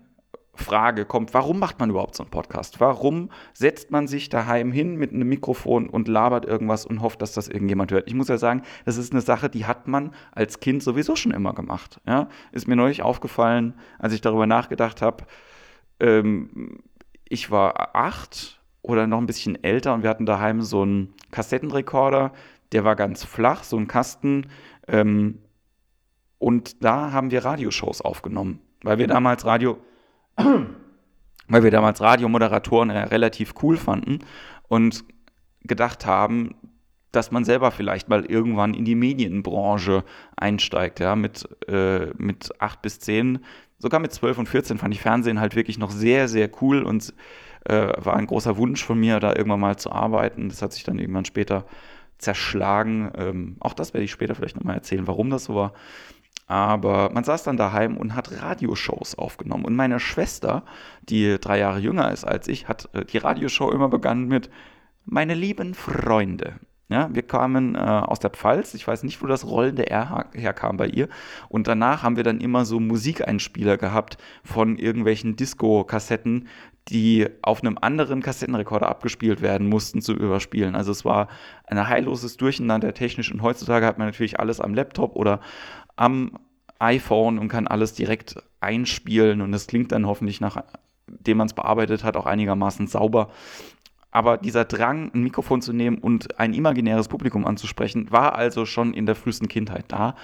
Frage 0.59 1.05
kommt, 1.05 1.33
warum 1.33 1.59
macht 1.59 1.79
man 1.79 1.89
überhaupt 1.89 2.15
so 2.15 2.23
einen 2.23 2.31
Podcast? 2.31 2.79
Warum 2.79 3.29
setzt 3.53 3.91
man 3.91 4.07
sich 4.07 4.29
daheim 4.29 4.71
hin 4.71 4.95
mit 4.95 5.11
einem 5.11 5.27
Mikrofon 5.27 5.89
und 5.89 6.07
labert 6.07 6.45
irgendwas 6.45 6.85
und 6.85 7.01
hofft, 7.01 7.21
dass 7.21 7.33
das 7.33 7.47
irgendjemand 7.47 7.91
hört? 7.91 8.07
Ich 8.07 8.13
muss 8.13 8.27
ja 8.27 8.37
sagen, 8.37 8.61
das 8.85 8.97
ist 8.97 9.11
eine 9.11 9.21
Sache, 9.21 9.49
die 9.49 9.65
hat 9.65 9.87
man 9.87 10.13
als 10.31 10.59
Kind 10.59 10.83
sowieso 10.83 11.15
schon 11.15 11.31
immer 11.31 11.53
gemacht. 11.53 11.99
Ja? 12.07 12.29
Ist 12.51 12.67
mir 12.67 12.75
neulich 12.75 13.01
aufgefallen, 13.01 13.73
als 13.99 14.13
ich 14.13 14.21
darüber 14.21 14.47
nachgedacht 14.47 15.01
habe. 15.01 15.25
Ähm, 15.99 16.79
ich 17.27 17.51
war 17.51 17.95
acht 17.95 18.61
oder 18.81 19.07
noch 19.07 19.17
ein 19.17 19.25
bisschen 19.25 19.63
älter 19.63 19.93
und 19.93 20.03
wir 20.03 20.09
hatten 20.09 20.25
daheim 20.25 20.61
so 20.61 20.83
einen 20.83 21.13
Kassettenrekorder, 21.31 22.31
der 22.71 22.83
war 22.83 22.95
ganz 22.95 23.23
flach, 23.23 23.63
so 23.63 23.77
ein 23.77 23.87
Kasten. 23.87 24.47
Ähm, 24.87 25.39
und 26.37 26.83
da 26.83 27.11
haben 27.11 27.31
wir 27.31 27.43
Radioshows 27.43 28.01
aufgenommen, 28.01 28.59
weil 28.83 28.97
wir 28.97 29.07
damals 29.07 29.45
Radio 29.45 29.77
weil 31.47 31.63
wir 31.63 31.71
damals 31.71 32.01
Radiomoderatoren 32.01 32.91
relativ 32.91 33.53
cool 33.61 33.77
fanden 33.77 34.19
und 34.67 35.03
gedacht 35.63 36.05
haben, 36.05 36.55
dass 37.11 37.31
man 37.31 37.45
selber 37.45 37.71
vielleicht 37.71 38.09
mal 38.09 38.25
irgendwann 38.25 38.73
in 38.73 38.85
die 38.85 38.95
Medienbranche 38.95 40.03
einsteigt, 40.35 40.99
ja, 40.99 41.15
mit, 41.15 41.47
äh, 41.67 42.07
mit 42.17 42.49
8 42.59 42.81
bis 42.81 42.99
10, 42.99 43.39
sogar 43.79 43.99
mit 43.99 44.11
12 44.11 44.37
und 44.39 44.49
14 44.49 44.77
fand 44.77 44.93
ich 44.93 45.01
Fernsehen 45.01 45.39
halt 45.39 45.55
wirklich 45.55 45.77
noch 45.77 45.91
sehr, 45.91 46.27
sehr 46.27 46.49
cool 46.61 46.83
und 46.83 47.13
äh, 47.65 47.93
war 47.97 48.15
ein 48.15 48.27
großer 48.27 48.57
Wunsch 48.57 48.83
von 48.83 48.99
mir, 48.99 49.19
da 49.19 49.35
irgendwann 49.35 49.59
mal 49.59 49.77
zu 49.77 49.91
arbeiten. 49.91 50.49
Das 50.49 50.61
hat 50.61 50.73
sich 50.73 50.83
dann 50.83 50.99
irgendwann 50.99 51.25
später 51.25 51.65
zerschlagen. 52.17 53.11
Ähm, 53.17 53.55
auch 53.59 53.73
das 53.73 53.93
werde 53.93 54.05
ich 54.05 54.11
später 54.11 54.35
vielleicht 54.35 54.55
nochmal 54.55 54.75
erzählen, 54.75 55.07
warum 55.07 55.29
das 55.29 55.45
so 55.45 55.55
war. 55.55 55.73
Aber 56.47 57.09
man 57.11 57.23
saß 57.23 57.43
dann 57.43 57.57
daheim 57.57 57.97
und 57.97 58.15
hat 58.15 58.41
Radioshows 58.41 59.15
aufgenommen. 59.17 59.65
Und 59.65 59.75
meine 59.75 59.99
Schwester, 59.99 60.63
die 61.01 61.37
drei 61.39 61.59
Jahre 61.59 61.79
jünger 61.79 62.11
ist 62.11 62.23
als 62.23 62.47
ich, 62.47 62.67
hat 62.67 62.89
äh, 62.93 63.05
die 63.05 63.17
Radioshow 63.17 63.71
immer 63.71 63.89
begann 63.89 64.27
mit 64.27 64.49
Meine 65.05 65.33
lieben 65.33 65.73
Freunde. 65.73 66.59
Ja, 66.87 67.09
wir 67.11 67.23
kamen 67.23 67.73
äh, 67.73 67.79
aus 67.79 68.19
der 68.19 68.29
Pfalz. 68.29 68.75
Ich 68.75 68.87
weiß 68.87 69.01
nicht, 69.03 69.23
wo 69.23 69.25
das 69.25 69.47
rollende 69.47 69.89
R 69.89 70.29
herkam 70.33 70.77
bei 70.77 70.85
ihr. 70.85 71.09
Und 71.49 71.67
danach 71.67 72.03
haben 72.03 72.15
wir 72.15 72.23
dann 72.23 72.39
immer 72.39 72.63
so 72.63 72.79
Musikeinspieler 72.79 73.77
gehabt 73.77 74.17
von 74.43 74.77
irgendwelchen 74.77 75.35
Disco-Kassetten, 75.35 76.47
die 76.89 77.27
auf 77.41 77.61
einem 77.63 77.79
anderen 77.81 78.21
Kassettenrekorder 78.21 78.87
abgespielt 78.87 79.41
werden 79.41 79.67
mussten 79.67 80.03
zu 80.03 80.13
überspielen. 80.13 80.75
Also 80.75 80.91
es 80.91 81.03
war 81.03 81.27
ein 81.65 81.87
heilloses 81.87 82.37
Durcheinander 82.37 82.93
technisch 82.93 83.31
und 83.31 83.41
heutzutage 83.41 83.87
hat 83.87 83.97
man 83.97 84.07
natürlich 84.07 84.39
alles 84.39 84.61
am 84.61 84.75
Laptop 84.75 85.15
oder 85.15 85.39
am 85.95 86.37
iPhone 86.79 87.39
und 87.39 87.47
kann 87.47 87.67
alles 87.67 87.93
direkt 87.93 88.35
einspielen 88.59 89.41
und 89.41 89.53
es 89.53 89.67
klingt 89.67 89.91
dann 89.91 90.07
hoffentlich 90.07 90.41
nachdem 90.41 91.37
man 91.37 91.47
es 91.47 91.53
bearbeitet 91.53 92.03
hat 92.03 92.17
auch 92.17 92.25
einigermaßen 92.25 92.87
sauber. 92.87 93.29
Aber 94.11 94.37
dieser 94.37 94.63
Drang, 94.63 95.11
ein 95.13 95.23
Mikrofon 95.23 95.61
zu 95.61 95.73
nehmen 95.73 95.97
und 95.97 96.39
ein 96.39 96.53
imaginäres 96.53 97.09
Publikum 97.09 97.45
anzusprechen, 97.45 98.11
war 98.11 98.35
also 98.35 98.65
schon 98.65 98.93
in 98.93 99.05
der 99.05 99.15
frühesten 99.15 99.49
Kindheit 99.49 99.85
da. 99.89 100.15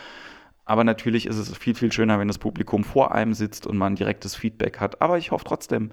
Aber 0.63 0.85
natürlich 0.85 1.25
ist 1.25 1.37
es 1.37 1.57
viel, 1.57 1.75
viel 1.75 1.91
schöner, 1.91 2.17
wenn 2.17 2.29
das 2.29 2.37
Publikum 2.37 2.85
vor 2.85 3.13
einem 3.13 3.33
sitzt 3.33 3.67
und 3.67 3.77
man 3.77 3.95
direktes 3.95 4.33
Feedback 4.33 4.79
hat. 4.79 5.01
Aber 5.01 5.17
ich 5.17 5.31
hoffe 5.31 5.43
trotzdem, 5.43 5.91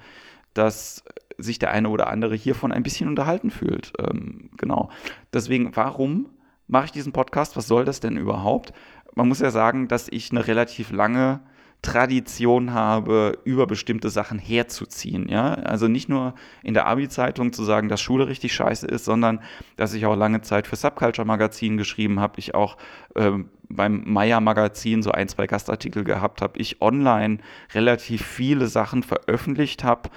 dass 0.54 1.02
sich 1.38 1.58
der 1.58 1.73
eine 1.73 1.88
oder 1.88 2.08
andere 2.08 2.37
hiervon 2.37 2.70
ein 2.70 2.85
bisschen 2.85 3.08
unterhalten 3.08 3.50
fühlt. 3.50 3.92
Ähm, 3.99 4.50
genau. 4.56 4.90
Deswegen, 5.32 5.75
warum 5.75 6.28
mache 6.68 6.87
ich 6.87 6.92
diesen 6.92 7.12
Podcast? 7.12 7.56
Was 7.56 7.66
soll 7.66 7.85
das 7.85 7.99
denn 7.99 8.16
überhaupt? 8.16 8.73
Man 9.18 9.26
muss 9.26 9.40
ja 9.40 9.50
sagen, 9.50 9.88
dass 9.88 10.06
ich 10.08 10.30
eine 10.30 10.46
relativ 10.46 10.92
lange 10.92 11.40
Tradition 11.82 12.72
habe, 12.72 13.37
über 13.42 13.66
bestimmte 13.66 14.10
Sachen 14.10 14.38
herzuziehen. 14.38 15.28
Ja? 15.28 15.54
Also 15.54 15.88
nicht 15.88 16.08
nur 16.08 16.34
in 16.62 16.72
der 16.72 16.87
Abi-Zeitung 16.87 17.52
zu 17.52 17.64
sagen, 17.64 17.88
dass 17.88 18.00
Schule 18.00 18.28
richtig 18.28 18.52
scheiße 18.54 18.87
ist, 18.87 19.04
sondern 19.04 19.40
dass 19.75 19.92
ich 19.92 20.06
auch 20.06 20.14
lange 20.14 20.42
Zeit 20.42 20.68
für 20.68 20.76
Subculture-Magazin 20.76 21.76
geschrieben 21.76 22.20
habe, 22.20 22.38
ich 22.38 22.54
auch 22.54 22.76
äh, 23.16 23.32
beim 23.68 24.04
Meier-Magazin 24.06 25.02
so 25.02 25.10
ein, 25.10 25.26
zwei 25.26 25.48
Gastartikel 25.48 26.04
gehabt 26.04 26.40
habe, 26.40 26.56
ich 26.60 26.80
online 26.80 27.38
relativ 27.75 28.25
viele 28.25 28.68
Sachen 28.68 29.02
veröffentlicht 29.02 29.82
habe, 29.82 30.10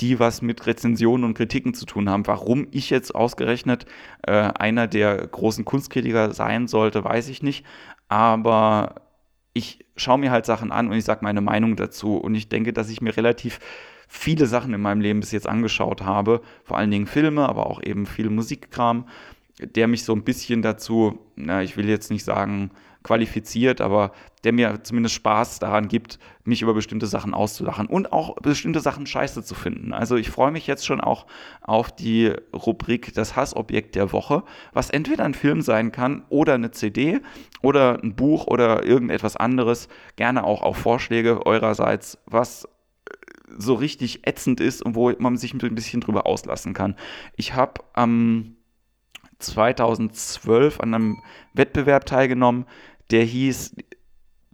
die 0.00 0.18
was 0.18 0.42
mit 0.42 0.66
Rezensionen 0.66 1.24
und 1.24 1.34
Kritiken 1.34 1.72
zu 1.72 1.86
tun 1.86 2.10
haben. 2.10 2.26
Warum 2.26 2.68
ich 2.70 2.90
jetzt 2.90 3.14
ausgerechnet 3.14 3.86
äh, 4.26 4.32
einer 4.32 4.86
der 4.86 5.26
großen 5.26 5.64
Kunstkritiker 5.64 6.32
sein 6.32 6.68
sollte, 6.68 7.04
weiß 7.04 7.28
ich 7.28 7.42
nicht. 7.42 7.64
Aber 8.08 8.96
ich 9.52 9.84
schaue 9.96 10.18
mir 10.18 10.30
halt 10.30 10.46
Sachen 10.46 10.70
an 10.70 10.88
und 10.88 10.96
ich 10.96 11.04
sage 11.04 11.20
meine 11.22 11.40
Meinung 11.40 11.76
dazu. 11.76 12.16
Und 12.16 12.34
ich 12.34 12.48
denke, 12.48 12.72
dass 12.72 12.90
ich 12.90 13.00
mir 13.00 13.16
relativ 13.16 13.58
viele 14.08 14.46
Sachen 14.46 14.72
in 14.74 14.80
meinem 14.80 15.00
Leben 15.00 15.20
bis 15.20 15.32
jetzt 15.32 15.48
angeschaut 15.48 16.02
habe. 16.02 16.40
Vor 16.64 16.78
allen 16.78 16.90
Dingen 16.90 17.06
Filme, 17.06 17.48
aber 17.48 17.66
auch 17.66 17.82
eben 17.82 18.06
viel 18.06 18.30
Musikkram, 18.30 19.06
der 19.58 19.88
mich 19.88 20.04
so 20.04 20.12
ein 20.12 20.24
bisschen 20.24 20.62
dazu, 20.62 21.18
na, 21.34 21.62
ich 21.62 21.76
will 21.76 21.88
jetzt 21.88 22.10
nicht 22.10 22.24
sagen, 22.24 22.70
qualifiziert, 23.06 23.80
aber 23.80 24.10
der 24.42 24.52
mir 24.52 24.82
zumindest 24.82 25.14
Spaß 25.14 25.60
daran 25.60 25.86
gibt, 25.86 26.18
mich 26.42 26.60
über 26.60 26.74
bestimmte 26.74 27.06
Sachen 27.06 27.34
auszulachen 27.34 27.86
und 27.86 28.12
auch 28.12 28.34
bestimmte 28.36 28.80
Sachen 28.80 29.06
scheiße 29.06 29.44
zu 29.44 29.54
finden. 29.54 29.92
Also 29.92 30.16
ich 30.16 30.28
freue 30.28 30.50
mich 30.50 30.66
jetzt 30.66 30.84
schon 30.84 31.00
auch 31.00 31.26
auf 31.60 31.94
die 31.94 32.32
Rubrik 32.52 33.14
Das 33.14 33.36
Hassobjekt 33.36 33.94
der 33.94 34.12
Woche, 34.12 34.42
was 34.72 34.90
entweder 34.90 35.24
ein 35.24 35.34
Film 35.34 35.60
sein 35.60 35.92
kann 35.92 36.24
oder 36.30 36.54
eine 36.54 36.72
CD 36.72 37.20
oder 37.62 38.02
ein 38.02 38.16
Buch 38.16 38.48
oder 38.48 38.84
irgendetwas 38.84 39.36
anderes. 39.36 39.86
Gerne 40.16 40.42
auch 40.42 40.62
auf 40.62 40.76
Vorschläge 40.76 41.46
eurerseits, 41.46 42.18
was 42.26 42.68
so 43.56 43.74
richtig 43.74 44.26
ätzend 44.26 44.60
ist 44.60 44.82
und 44.82 44.96
wo 44.96 45.12
man 45.20 45.36
sich 45.36 45.54
ein 45.54 45.74
bisschen 45.76 46.00
drüber 46.00 46.26
auslassen 46.26 46.74
kann. 46.74 46.96
Ich 47.36 47.54
habe 47.54 47.82
am 47.92 48.56
2012 49.38 50.80
an 50.80 50.94
einem 50.94 51.22
Wettbewerb 51.52 52.06
teilgenommen, 52.06 52.66
der 53.10 53.24
hieß 53.24 53.74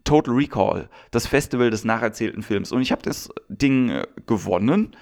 Total 0.05 0.35
Recall, 0.35 0.89
das 1.11 1.27
Festival 1.27 1.71
des 1.71 1.85
nacherzählten 1.85 2.43
Films. 2.43 2.73
Und 2.73 2.83
ich 2.83 2.93
habe 2.93 3.03
das 3.03 3.29
Ding 3.49 3.89
äh, 3.89 4.07
gewonnen, 4.27 4.97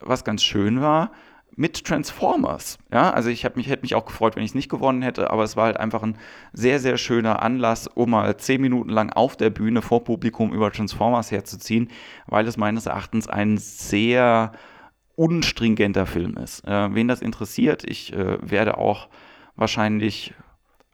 was 0.00 0.24
ganz 0.24 0.42
schön 0.42 0.80
war, 0.80 1.12
mit 1.54 1.84
Transformers. 1.84 2.78
Ja, 2.90 3.10
also 3.10 3.28
ich 3.28 3.46
mich, 3.54 3.68
hätte 3.68 3.82
mich 3.82 3.94
auch 3.94 4.06
gefreut, 4.06 4.36
wenn 4.36 4.42
ich 4.42 4.50
es 4.52 4.54
nicht 4.54 4.70
gewonnen 4.70 5.02
hätte, 5.02 5.30
aber 5.30 5.44
es 5.44 5.56
war 5.56 5.66
halt 5.66 5.76
einfach 5.76 6.02
ein 6.02 6.16
sehr, 6.52 6.80
sehr 6.80 6.96
schöner 6.96 7.42
Anlass, 7.42 7.86
um 7.86 8.10
mal 8.10 8.36
zehn 8.38 8.60
Minuten 8.60 8.88
lang 8.88 9.10
auf 9.12 9.36
der 9.36 9.50
Bühne 9.50 9.82
vor 9.82 10.02
Publikum 10.02 10.52
über 10.52 10.72
Transformers 10.72 11.30
herzuziehen, 11.30 11.88
weil 12.26 12.46
es 12.46 12.56
meines 12.56 12.86
Erachtens 12.86 13.28
ein 13.28 13.58
sehr 13.58 14.52
unstringenter 15.14 16.06
Film 16.06 16.36
ist. 16.38 16.66
Äh, 16.66 16.94
wen 16.94 17.08
das 17.08 17.20
interessiert, 17.20 17.84
ich 17.84 18.12
äh, 18.14 18.38
werde 18.40 18.78
auch 18.78 19.08
wahrscheinlich 19.54 20.34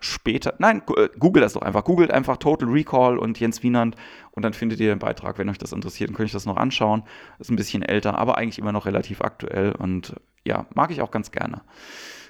später, 0.00 0.54
nein, 0.58 0.82
äh, 0.96 1.08
google 1.18 1.42
das 1.42 1.54
doch 1.54 1.62
einfach. 1.62 1.84
Googelt 1.84 2.10
einfach 2.10 2.36
Total 2.36 2.68
Recall 2.68 3.18
und 3.18 3.38
Jens 3.40 3.62
Wienand 3.62 3.96
und 4.30 4.44
dann 4.44 4.52
findet 4.52 4.80
ihr 4.80 4.88
den 4.88 4.98
Beitrag. 4.98 5.38
Wenn 5.38 5.48
euch 5.48 5.58
das 5.58 5.72
interessiert, 5.72 6.10
dann 6.10 6.16
könnt 6.16 6.30
ihr 6.30 6.34
das 6.34 6.46
noch 6.46 6.56
anschauen. 6.56 7.02
Ist 7.38 7.50
ein 7.50 7.56
bisschen 7.56 7.82
älter, 7.82 8.16
aber 8.16 8.38
eigentlich 8.38 8.58
immer 8.58 8.72
noch 8.72 8.86
relativ 8.86 9.20
aktuell 9.20 9.72
und 9.72 10.14
ja, 10.44 10.66
mag 10.74 10.90
ich 10.90 11.02
auch 11.02 11.10
ganz 11.10 11.32
gerne. 11.32 11.62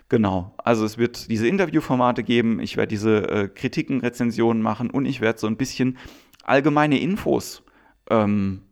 Genau, 0.08 0.54
also 0.56 0.86
es 0.86 0.96
wird 0.96 1.30
diese 1.30 1.46
Interviewformate 1.46 2.22
geben, 2.22 2.60
ich 2.60 2.78
werde 2.78 2.88
diese 2.88 3.28
äh, 3.28 3.48
Kritiken, 3.48 4.00
Rezensionen 4.00 4.62
machen 4.62 4.88
und 4.88 5.04
ich 5.04 5.20
werde 5.20 5.38
so 5.38 5.46
ein 5.46 5.58
bisschen 5.58 5.98
allgemeine 6.44 6.98
Infos 6.98 7.62
ähm, 8.08 8.62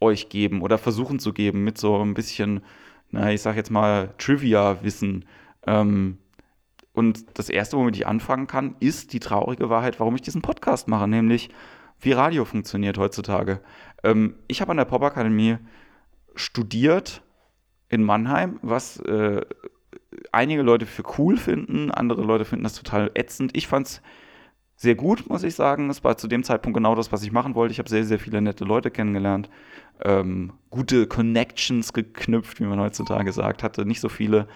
euch 0.00 0.28
geben 0.28 0.62
oder 0.62 0.78
versuchen 0.78 1.20
zu 1.20 1.32
geben 1.32 1.62
mit 1.62 1.78
so 1.78 2.02
ein 2.02 2.14
bisschen, 2.14 2.62
na, 3.10 3.32
ich 3.32 3.40
sag 3.40 3.54
jetzt 3.54 3.70
mal, 3.70 4.12
Trivia-Wissen. 4.18 5.26
Ähm, 5.64 6.18
und 6.92 7.38
das 7.38 7.48
Erste, 7.48 7.76
womit 7.76 7.96
ich 7.96 8.06
anfangen 8.06 8.46
kann, 8.46 8.76
ist 8.80 9.12
die 9.12 9.20
traurige 9.20 9.70
Wahrheit, 9.70 10.00
warum 10.00 10.14
ich 10.16 10.22
diesen 10.22 10.42
Podcast 10.42 10.88
mache, 10.88 11.06
nämlich 11.06 11.50
wie 12.00 12.12
Radio 12.12 12.44
funktioniert 12.44 12.98
heutzutage. 12.98 13.60
Ähm, 14.02 14.34
ich 14.48 14.60
habe 14.60 14.70
an 14.72 14.78
der 14.78 14.86
Popakademie 14.86 15.58
studiert 16.34 17.22
in 17.88 18.02
Mannheim, 18.02 18.58
was 18.62 18.98
äh, 19.00 19.42
einige 20.32 20.62
Leute 20.62 20.86
für 20.86 21.02
cool 21.18 21.36
finden, 21.36 21.90
andere 21.90 22.22
Leute 22.22 22.44
finden 22.44 22.64
das 22.64 22.74
total 22.74 23.10
ätzend. 23.14 23.56
Ich 23.56 23.66
fand 23.66 23.86
es 23.86 24.02
sehr 24.76 24.94
gut, 24.94 25.28
muss 25.28 25.42
ich 25.42 25.54
sagen. 25.54 25.90
Es 25.90 26.04
war 26.04 26.16
zu 26.16 26.26
dem 26.26 26.42
Zeitpunkt 26.42 26.74
genau 26.74 26.94
das, 26.94 27.12
was 27.12 27.22
ich 27.22 27.32
machen 27.32 27.54
wollte. 27.54 27.72
Ich 27.72 27.78
habe 27.78 27.88
sehr, 27.88 28.04
sehr 28.04 28.18
viele 28.18 28.40
nette 28.40 28.64
Leute 28.64 28.90
kennengelernt, 28.90 29.50
ähm, 30.02 30.54
gute 30.70 31.06
Connections 31.06 31.92
geknüpft, 31.92 32.60
wie 32.60 32.64
man 32.64 32.80
heutzutage 32.80 33.32
sagt, 33.32 33.62
hatte 33.62 33.84
nicht 33.84 34.00
so 34.00 34.08
viele 34.08 34.48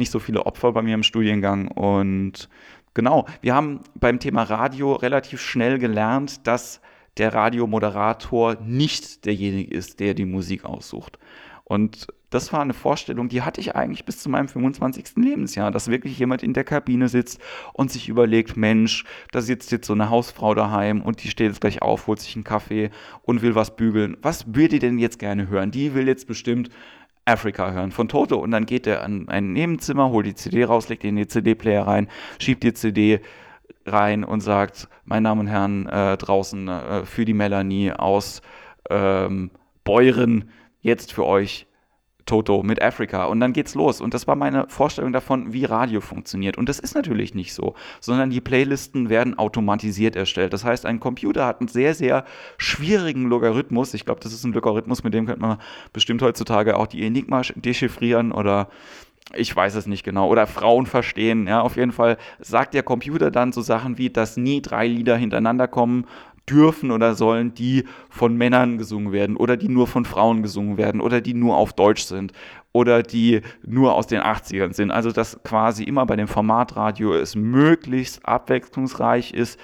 nicht 0.00 0.10
so 0.10 0.18
viele 0.18 0.46
Opfer 0.46 0.72
bei 0.72 0.82
mir 0.82 0.94
im 0.94 1.04
Studiengang. 1.04 1.68
Und 1.68 2.48
genau, 2.94 3.26
wir 3.40 3.54
haben 3.54 3.80
beim 3.94 4.18
Thema 4.18 4.42
Radio 4.42 4.94
relativ 4.94 5.40
schnell 5.40 5.78
gelernt, 5.78 6.46
dass 6.48 6.80
der 7.16 7.32
Radiomoderator 7.32 8.56
nicht 8.60 9.24
derjenige 9.24 9.72
ist, 9.72 10.00
der 10.00 10.14
die 10.14 10.24
Musik 10.24 10.64
aussucht. 10.64 11.18
Und 11.64 12.08
das 12.30 12.52
war 12.52 12.60
eine 12.60 12.74
Vorstellung, 12.74 13.28
die 13.28 13.42
hatte 13.42 13.60
ich 13.60 13.74
eigentlich 13.74 14.04
bis 14.04 14.18
zu 14.18 14.28
meinem 14.28 14.48
25. 14.48 15.16
Lebensjahr, 15.16 15.72
dass 15.72 15.88
wirklich 15.88 16.18
jemand 16.18 16.42
in 16.42 16.54
der 16.54 16.64
Kabine 16.64 17.08
sitzt 17.08 17.40
und 17.72 17.90
sich 17.90 18.08
überlegt, 18.08 18.56
Mensch, 18.56 19.04
da 19.32 19.40
sitzt 19.40 19.72
jetzt 19.72 19.86
so 19.86 19.92
eine 19.92 20.10
Hausfrau 20.10 20.54
daheim 20.54 21.02
und 21.02 21.22
die 21.22 21.28
steht 21.28 21.48
jetzt 21.48 21.60
gleich 21.60 21.82
auf, 21.82 22.06
holt 22.06 22.20
sich 22.20 22.36
einen 22.36 22.44
Kaffee 22.44 22.90
und 23.22 23.42
will 23.42 23.56
was 23.56 23.74
bügeln. 23.76 24.16
Was 24.22 24.54
will 24.54 24.68
die 24.68 24.78
denn 24.78 24.98
jetzt 24.98 25.18
gerne 25.18 25.48
hören? 25.48 25.72
Die 25.72 25.94
will 25.94 26.06
jetzt 26.06 26.28
bestimmt 26.28 26.70
Africa 27.30 27.72
hören 27.72 27.92
von 27.92 28.08
Toto. 28.08 28.36
Und 28.36 28.50
dann 28.50 28.66
geht 28.66 28.86
er 28.86 29.02
an 29.02 29.28
ein 29.28 29.52
Nebenzimmer, 29.52 30.10
holt 30.10 30.26
die 30.26 30.34
CD 30.34 30.64
raus, 30.64 30.88
legt 30.88 31.02
die 31.02 31.08
in 31.08 31.16
den 31.16 31.28
CD-Player 31.28 31.86
rein, 31.86 32.08
schiebt 32.38 32.62
die 32.62 32.74
CD 32.74 33.20
rein 33.86 34.24
und 34.24 34.40
sagt, 34.40 34.88
meine 35.04 35.28
Damen 35.28 35.42
und 35.42 35.46
Herren, 35.46 35.86
äh, 35.86 36.16
draußen 36.16 36.68
äh, 36.68 37.04
für 37.04 37.24
die 37.24 37.34
Melanie 37.34 37.92
aus 37.92 38.42
ähm, 38.88 39.50
Beuren, 39.84 40.50
jetzt 40.80 41.12
für 41.12 41.26
euch 41.26 41.66
Toto 42.30 42.62
mit 42.62 42.80
Africa 42.80 43.24
und 43.24 43.40
dann 43.40 43.52
geht's 43.52 43.74
los. 43.74 44.00
Und 44.00 44.14
das 44.14 44.28
war 44.28 44.36
meine 44.36 44.66
Vorstellung 44.68 45.12
davon, 45.12 45.52
wie 45.52 45.64
Radio 45.64 46.00
funktioniert. 46.00 46.56
Und 46.56 46.68
das 46.68 46.78
ist 46.78 46.94
natürlich 46.94 47.34
nicht 47.34 47.52
so, 47.52 47.74
sondern 47.98 48.30
die 48.30 48.40
Playlisten 48.40 49.08
werden 49.08 49.36
automatisiert 49.36 50.14
erstellt. 50.14 50.52
Das 50.52 50.64
heißt, 50.64 50.86
ein 50.86 51.00
Computer 51.00 51.44
hat 51.44 51.58
einen 51.60 51.66
sehr, 51.66 51.92
sehr 51.92 52.24
schwierigen 52.56 53.24
Logarithmus. 53.24 53.94
Ich 53.94 54.04
glaube, 54.04 54.20
das 54.20 54.32
ist 54.32 54.44
ein 54.44 54.52
Logarithmus, 54.52 55.02
mit 55.02 55.12
dem 55.12 55.26
könnte 55.26 55.40
man 55.40 55.58
bestimmt 55.92 56.22
heutzutage 56.22 56.76
auch 56.76 56.86
die 56.86 57.04
Enigma 57.04 57.42
dechiffrieren 57.56 58.30
oder 58.30 58.68
ich 59.34 59.54
weiß 59.54 59.74
es 59.76 59.86
nicht 59.86 60.02
genau, 60.02 60.28
oder 60.28 60.46
Frauen 60.46 60.86
verstehen. 60.86 61.46
Ja, 61.46 61.60
auf 61.60 61.76
jeden 61.76 61.92
Fall 61.92 62.16
sagt 62.40 62.74
der 62.74 62.82
Computer 62.82 63.30
dann 63.30 63.52
so 63.52 63.60
Sachen 63.60 63.98
wie, 63.98 64.10
dass 64.10 64.36
nie 64.36 64.60
drei 64.60 64.86
Lieder 64.86 65.16
hintereinander 65.16 65.68
kommen 65.68 66.06
dürfen 66.50 66.90
oder 66.90 67.14
sollen, 67.14 67.54
die 67.54 67.84
von 68.08 68.36
Männern 68.36 68.78
gesungen 68.78 69.12
werden 69.12 69.36
oder 69.36 69.56
die 69.56 69.68
nur 69.68 69.86
von 69.86 70.04
Frauen 70.04 70.42
gesungen 70.42 70.76
werden 70.76 71.00
oder 71.00 71.20
die 71.20 71.34
nur 71.34 71.56
auf 71.56 71.72
Deutsch 71.72 72.02
sind 72.02 72.32
oder 72.72 73.02
die 73.02 73.42
nur 73.64 73.94
aus 73.94 74.06
den 74.06 74.20
80ern 74.20 74.74
sind. 74.74 74.90
Also 74.90 75.12
dass 75.12 75.42
quasi 75.42 75.84
immer 75.84 76.06
bei 76.06 76.16
dem 76.16 76.28
Formatradio 76.28 77.14
es 77.14 77.36
möglichst 77.36 78.26
abwechslungsreich 78.26 79.32
ist, 79.32 79.58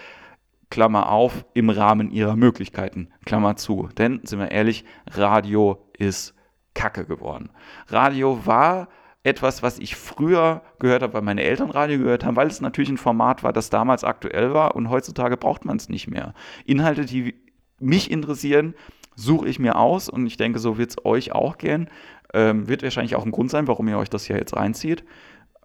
Klammer 0.71 1.11
auf, 1.11 1.45
im 1.55 1.71
Rahmen 1.71 2.11
ihrer 2.11 2.37
Möglichkeiten, 2.37 3.09
Klammer 3.25 3.57
zu. 3.57 3.89
Denn, 3.99 4.21
sind 4.25 4.41
wir 4.41 4.51
ehrlich, 4.51 4.85
Radio 5.07 5.89
ist 5.97 6.35
Kacke 6.75 7.05
geworden. 7.07 7.51
Radio 7.89 8.47
war 8.47 8.89
etwas, 9.27 9.63
was 9.63 9.81
ich 9.81 9.97
früher 9.97 10.63
gehört 10.79 11.03
habe, 11.03 11.15
weil 11.15 11.23
meine 11.23 11.43
Eltern 11.43 11.71
Radio 11.71 11.99
gehört 11.99 12.25
haben, 12.25 12.37
weil 12.37 12.47
es 12.47 12.61
natürlich 12.61 12.91
ein 12.91 12.97
Format 12.97 13.43
war, 13.43 13.53
das 13.53 13.71
damals 13.71 14.05
aktuell 14.05 14.55
war 14.55 14.77
und 14.77 14.89
heutzutage 14.89 15.37
braucht 15.37 15.65
man 15.65 15.77
es 15.77 15.89
nicht 15.89 16.07
mehr. 16.07 16.33
Inhalte, 16.65 17.05
die 17.05 17.35
mich 17.81 18.11
interessieren, 18.11 18.75
suche 19.17 19.49
ich 19.49 19.59
mir 19.59 19.77
aus 19.77 20.09
und 20.09 20.27
ich 20.27 20.37
denke, 20.37 20.61
so 20.61 20.79
wird 20.79 20.91
es 20.91 21.05
euch 21.05 21.33
auch 21.33 21.59
gehen. 21.59 21.91
Ähm, 22.35 22.69
wird 22.69 22.85
wahrscheinlich 22.85 23.17
auch 23.17 23.25
ein 23.25 23.33
Grund 23.33 23.51
sein, 23.51 23.67
warum 23.67 23.89
ihr 23.89 23.99
euch 23.99 24.11
das 24.11 24.27
hier 24.27 24.37
jetzt 24.37 24.55
reinzieht. 24.55 25.05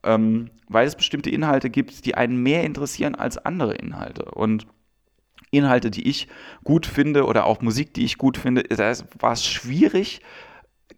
Ähm, 0.04 0.50
weil 0.68 0.88
es 0.88 0.96
bestimmte 0.96 1.30
Inhalte 1.30 1.70
gibt, 1.70 2.06
die 2.06 2.16
einen 2.16 2.42
mehr 2.42 2.64
interessieren 2.64 3.14
als 3.14 3.38
andere 3.38 3.76
Inhalte. 3.76 4.26
Und 4.26 4.66
Inhalte, 5.52 5.92
die 5.92 6.08
ich 6.08 6.28
gut 6.64 6.88
finde 6.88 7.26
oder 7.26 7.46
auch 7.46 7.62
Musik, 7.62 7.94
die 7.94 8.06
ich 8.06 8.18
gut 8.18 8.38
finde, 8.38 8.64
da 8.64 8.94
war 9.20 9.34
es 9.34 9.46
schwierig, 9.46 10.22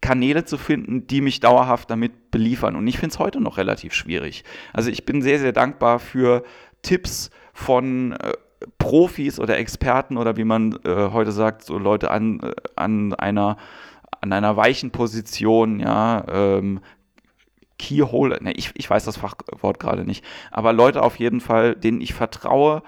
Kanäle 0.03 0.43
zu 0.43 0.57
finden, 0.57 1.07
die 1.07 1.21
mich 1.21 1.39
dauerhaft 1.39 1.89
damit 1.89 2.29
beliefern. 2.29 2.75
Und 2.75 2.85
ich 2.87 2.97
finde 2.97 3.13
es 3.13 3.19
heute 3.19 3.39
noch 3.39 3.57
relativ 3.57 3.93
schwierig. 3.93 4.43
Also 4.73 4.89
ich 4.89 5.05
bin 5.05 5.21
sehr, 5.21 5.39
sehr 5.39 5.53
dankbar 5.53 5.99
für 5.99 6.43
Tipps 6.81 7.31
von 7.53 8.11
äh, 8.11 8.33
Profis 8.77 9.39
oder 9.39 9.57
Experten 9.57 10.17
oder 10.17 10.35
wie 10.35 10.43
man 10.43 10.77
äh, 10.83 11.09
heute 11.11 11.31
sagt, 11.31 11.63
so 11.63 11.77
Leute 11.77 12.11
an, 12.11 12.41
äh, 12.41 12.53
an 12.75 13.13
einer 13.13 13.57
an 14.21 14.31
einer 14.31 14.55
weichen 14.55 14.91
Position, 14.91 15.81
ja, 15.81 16.23
ähm, 16.29 16.79
Keyhole, 17.77 18.41
ne, 18.41 18.53
ich, 18.53 18.71
ich 18.75 18.89
weiß 18.89 19.03
das 19.03 19.17
Fachwort 19.17 19.79
gerade 19.79 20.05
nicht, 20.05 20.23
aber 20.49 20.71
Leute 20.71 21.01
auf 21.01 21.17
jeden 21.17 21.41
Fall, 21.41 21.75
denen 21.75 21.99
ich 21.99 22.13
vertraue, 22.13 22.83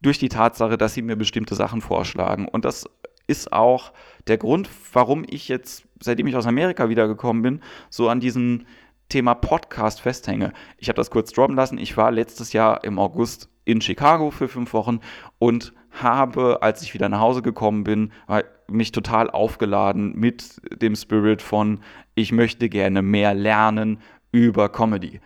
durch 0.00 0.20
die 0.20 0.28
Tatsache, 0.28 0.78
dass 0.78 0.94
sie 0.94 1.02
mir 1.02 1.16
bestimmte 1.16 1.56
Sachen 1.56 1.80
vorschlagen. 1.80 2.46
Und 2.46 2.64
das 2.64 2.88
ist 3.26 3.52
auch 3.52 3.92
der 4.28 4.38
Grund, 4.38 4.68
warum 4.92 5.24
ich 5.28 5.48
jetzt, 5.48 5.85
seitdem 6.00 6.26
ich 6.26 6.36
aus 6.36 6.46
Amerika 6.46 6.88
wiedergekommen 6.88 7.42
bin, 7.42 7.60
so 7.90 8.08
an 8.08 8.20
diesem 8.20 8.66
Thema 9.08 9.34
Podcast 9.34 10.00
festhänge. 10.00 10.52
Ich 10.78 10.88
habe 10.88 10.96
das 10.96 11.10
kurz 11.10 11.32
droppen 11.32 11.56
lassen. 11.56 11.78
Ich 11.78 11.96
war 11.96 12.10
letztes 12.10 12.52
Jahr 12.52 12.82
im 12.84 12.98
August 12.98 13.48
in 13.64 13.80
Chicago 13.80 14.30
für 14.30 14.48
fünf 14.48 14.72
Wochen 14.72 15.00
und 15.38 15.72
habe, 15.90 16.58
als 16.62 16.82
ich 16.82 16.92
wieder 16.94 17.08
nach 17.08 17.20
Hause 17.20 17.42
gekommen 17.42 17.84
bin, 17.84 18.12
mich 18.68 18.92
total 18.92 19.30
aufgeladen 19.30 20.12
mit 20.16 20.60
dem 20.82 20.94
Spirit 20.96 21.40
von, 21.40 21.80
ich 22.14 22.32
möchte 22.32 22.68
gerne 22.68 23.02
mehr 23.02 23.34
lernen 23.34 23.98
über 24.32 24.68
Comedy. 24.68 25.20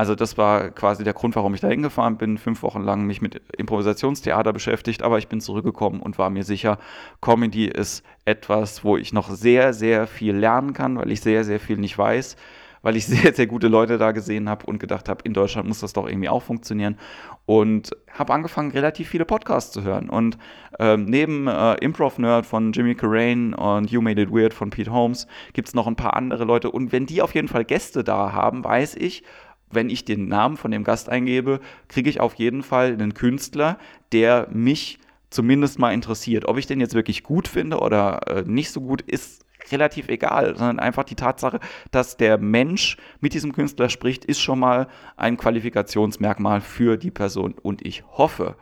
Also 0.00 0.14
das 0.14 0.38
war 0.38 0.70
quasi 0.70 1.04
der 1.04 1.12
Grund, 1.12 1.36
warum 1.36 1.52
ich 1.52 1.60
da 1.60 1.68
hingefahren 1.68 2.16
bin, 2.16 2.38
fünf 2.38 2.62
Wochen 2.62 2.80
lang 2.80 3.04
mich 3.04 3.20
mit 3.20 3.42
Improvisationstheater 3.58 4.50
beschäftigt, 4.54 5.02
aber 5.02 5.18
ich 5.18 5.28
bin 5.28 5.42
zurückgekommen 5.42 6.00
und 6.00 6.16
war 6.16 6.30
mir 6.30 6.42
sicher, 6.42 6.78
Comedy 7.20 7.66
ist 7.66 8.02
etwas, 8.24 8.82
wo 8.82 8.96
ich 8.96 9.12
noch 9.12 9.28
sehr, 9.28 9.74
sehr 9.74 10.06
viel 10.06 10.34
lernen 10.34 10.72
kann, 10.72 10.96
weil 10.96 11.10
ich 11.10 11.20
sehr, 11.20 11.44
sehr 11.44 11.60
viel 11.60 11.76
nicht 11.76 11.98
weiß. 11.98 12.36
weil 12.80 12.96
ich 12.96 13.04
sehr, 13.14 13.34
sehr 13.34 13.46
gute 13.46 13.68
Leute 13.68 13.98
da 13.98 14.12
gesehen 14.12 14.48
habe 14.48 14.64
und 14.64 14.78
gedacht 14.78 15.10
habe, 15.10 15.20
in 15.24 15.34
Deutschland 15.34 15.68
muss 15.68 15.80
das 15.80 15.92
doch 15.92 16.08
irgendwie 16.08 16.30
auch 16.30 16.42
funktionieren. 16.42 16.96
Und 17.44 17.90
habe 18.10 18.32
angefangen, 18.32 18.70
relativ 18.70 19.06
viele 19.06 19.26
Podcasts 19.26 19.70
zu 19.70 19.82
hören. 19.82 20.08
Und 20.08 20.38
ähm, 20.78 21.04
neben 21.04 21.46
äh, 21.46 21.74
Improv 21.74 22.18
Nerd 22.18 22.46
von 22.46 22.72
Jimmy 22.72 22.94
Carrane 22.94 23.54
und 23.54 23.90
You 23.90 24.00
Made 24.00 24.22
It 24.22 24.32
Weird 24.32 24.54
von 24.54 24.70
Pete 24.70 24.90
Holmes 24.90 25.26
gibt 25.52 25.68
es 25.68 25.74
noch 25.74 25.86
ein 25.86 25.96
paar 25.96 26.16
andere 26.16 26.44
Leute. 26.44 26.70
Und 26.70 26.90
wenn 26.90 27.04
die 27.04 27.20
auf 27.20 27.34
jeden 27.34 27.48
Fall 27.48 27.66
Gäste 27.66 28.02
da 28.02 28.32
haben, 28.32 28.64
weiß 28.64 28.94
ich, 28.94 29.24
wenn 29.70 29.90
ich 29.90 30.04
den 30.04 30.28
Namen 30.28 30.56
von 30.56 30.70
dem 30.70 30.84
Gast 30.84 31.08
eingebe, 31.08 31.60
kriege 31.88 32.10
ich 32.10 32.20
auf 32.20 32.34
jeden 32.34 32.62
Fall 32.62 32.92
einen 32.92 33.14
Künstler, 33.14 33.78
der 34.12 34.48
mich 34.50 34.98
zumindest 35.30 35.78
mal 35.78 35.92
interessiert. 35.92 36.46
Ob 36.46 36.58
ich 36.58 36.66
den 36.66 36.80
jetzt 36.80 36.94
wirklich 36.94 37.22
gut 37.22 37.48
finde 37.48 37.78
oder 37.78 38.20
äh, 38.28 38.42
nicht 38.42 38.70
so 38.72 38.80
gut, 38.80 39.02
ist 39.02 39.44
relativ 39.70 40.08
egal, 40.08 40.56
sondern 40.56 40.80
einfach 40.80 41.04
die 41.04 41.14
Tatsache, 41.14 41.60
dass 41.90 42.16
der 42.16 42.38
Mensch 42.38 42.96
mit 43.20 43.34
diesem 43.34 43.52
Künstler 43.52 43.88
spricht, 43.88 44.24
ist 44.24 44.40
schon 44.40 44.58
mal 44.58 44.88
ein 45.16 45.36
Qualifikationsmerkmal 45.36 46.60
für 46.60 46.96
die 46.96 47.10
Person. 47.10 47.54
Und 47.62 47.86
ich 47.86 48.04
hoffe, 48.08 48.56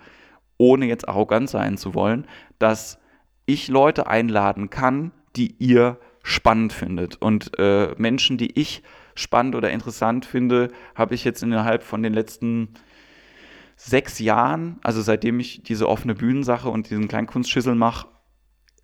ohne 0.59 0.87
jetzt 0.87 1.09
arrogant 1.09 1.49
sein 1.49 1.79
zu 1.79 1.95
wollen, 1.95 2.27
dass 2.59 2.99
ich 3.47 3.69
Leute 3.69 4.09
einladen 4.09 4.71
kann, 4.71 5.13
die 5.37 5.55
ihr 5.59 5.99
spannend 6.23 6.73
findet. 6.73 7.23
Und 7.23 7.59
äh, 7.59 7.95
Menschen, 7.97 8.37
die 8.37 8.59
ich 8.59 8.83
spannend 9.19 9.55
oder 9.55 9.71
interessant 9.71 10.25
finde, 10.25 10.69
habe 10.95 11.15
ich 11.15 11.25
jetzt 11.25 11.43
innerhalb 11.43 11.83
von 11.83 12.03
den 12.03 12.15
letzten 12.15 12.75
sechs 13.77 14.19
Jahren, 14.19 14.79
also 14.83 15.03
seitdem 15.03 15.39
ich 15.41 15.63
diese 15.63 15.89
offene 15.89 16.15
Bühnensache 16.15 16.69
und 16.69 16.91
diesen 16.91 17.09
kleinen 17.09 17.27
Kunstschüssel 17.27 17.75
mache, 17.75 18.09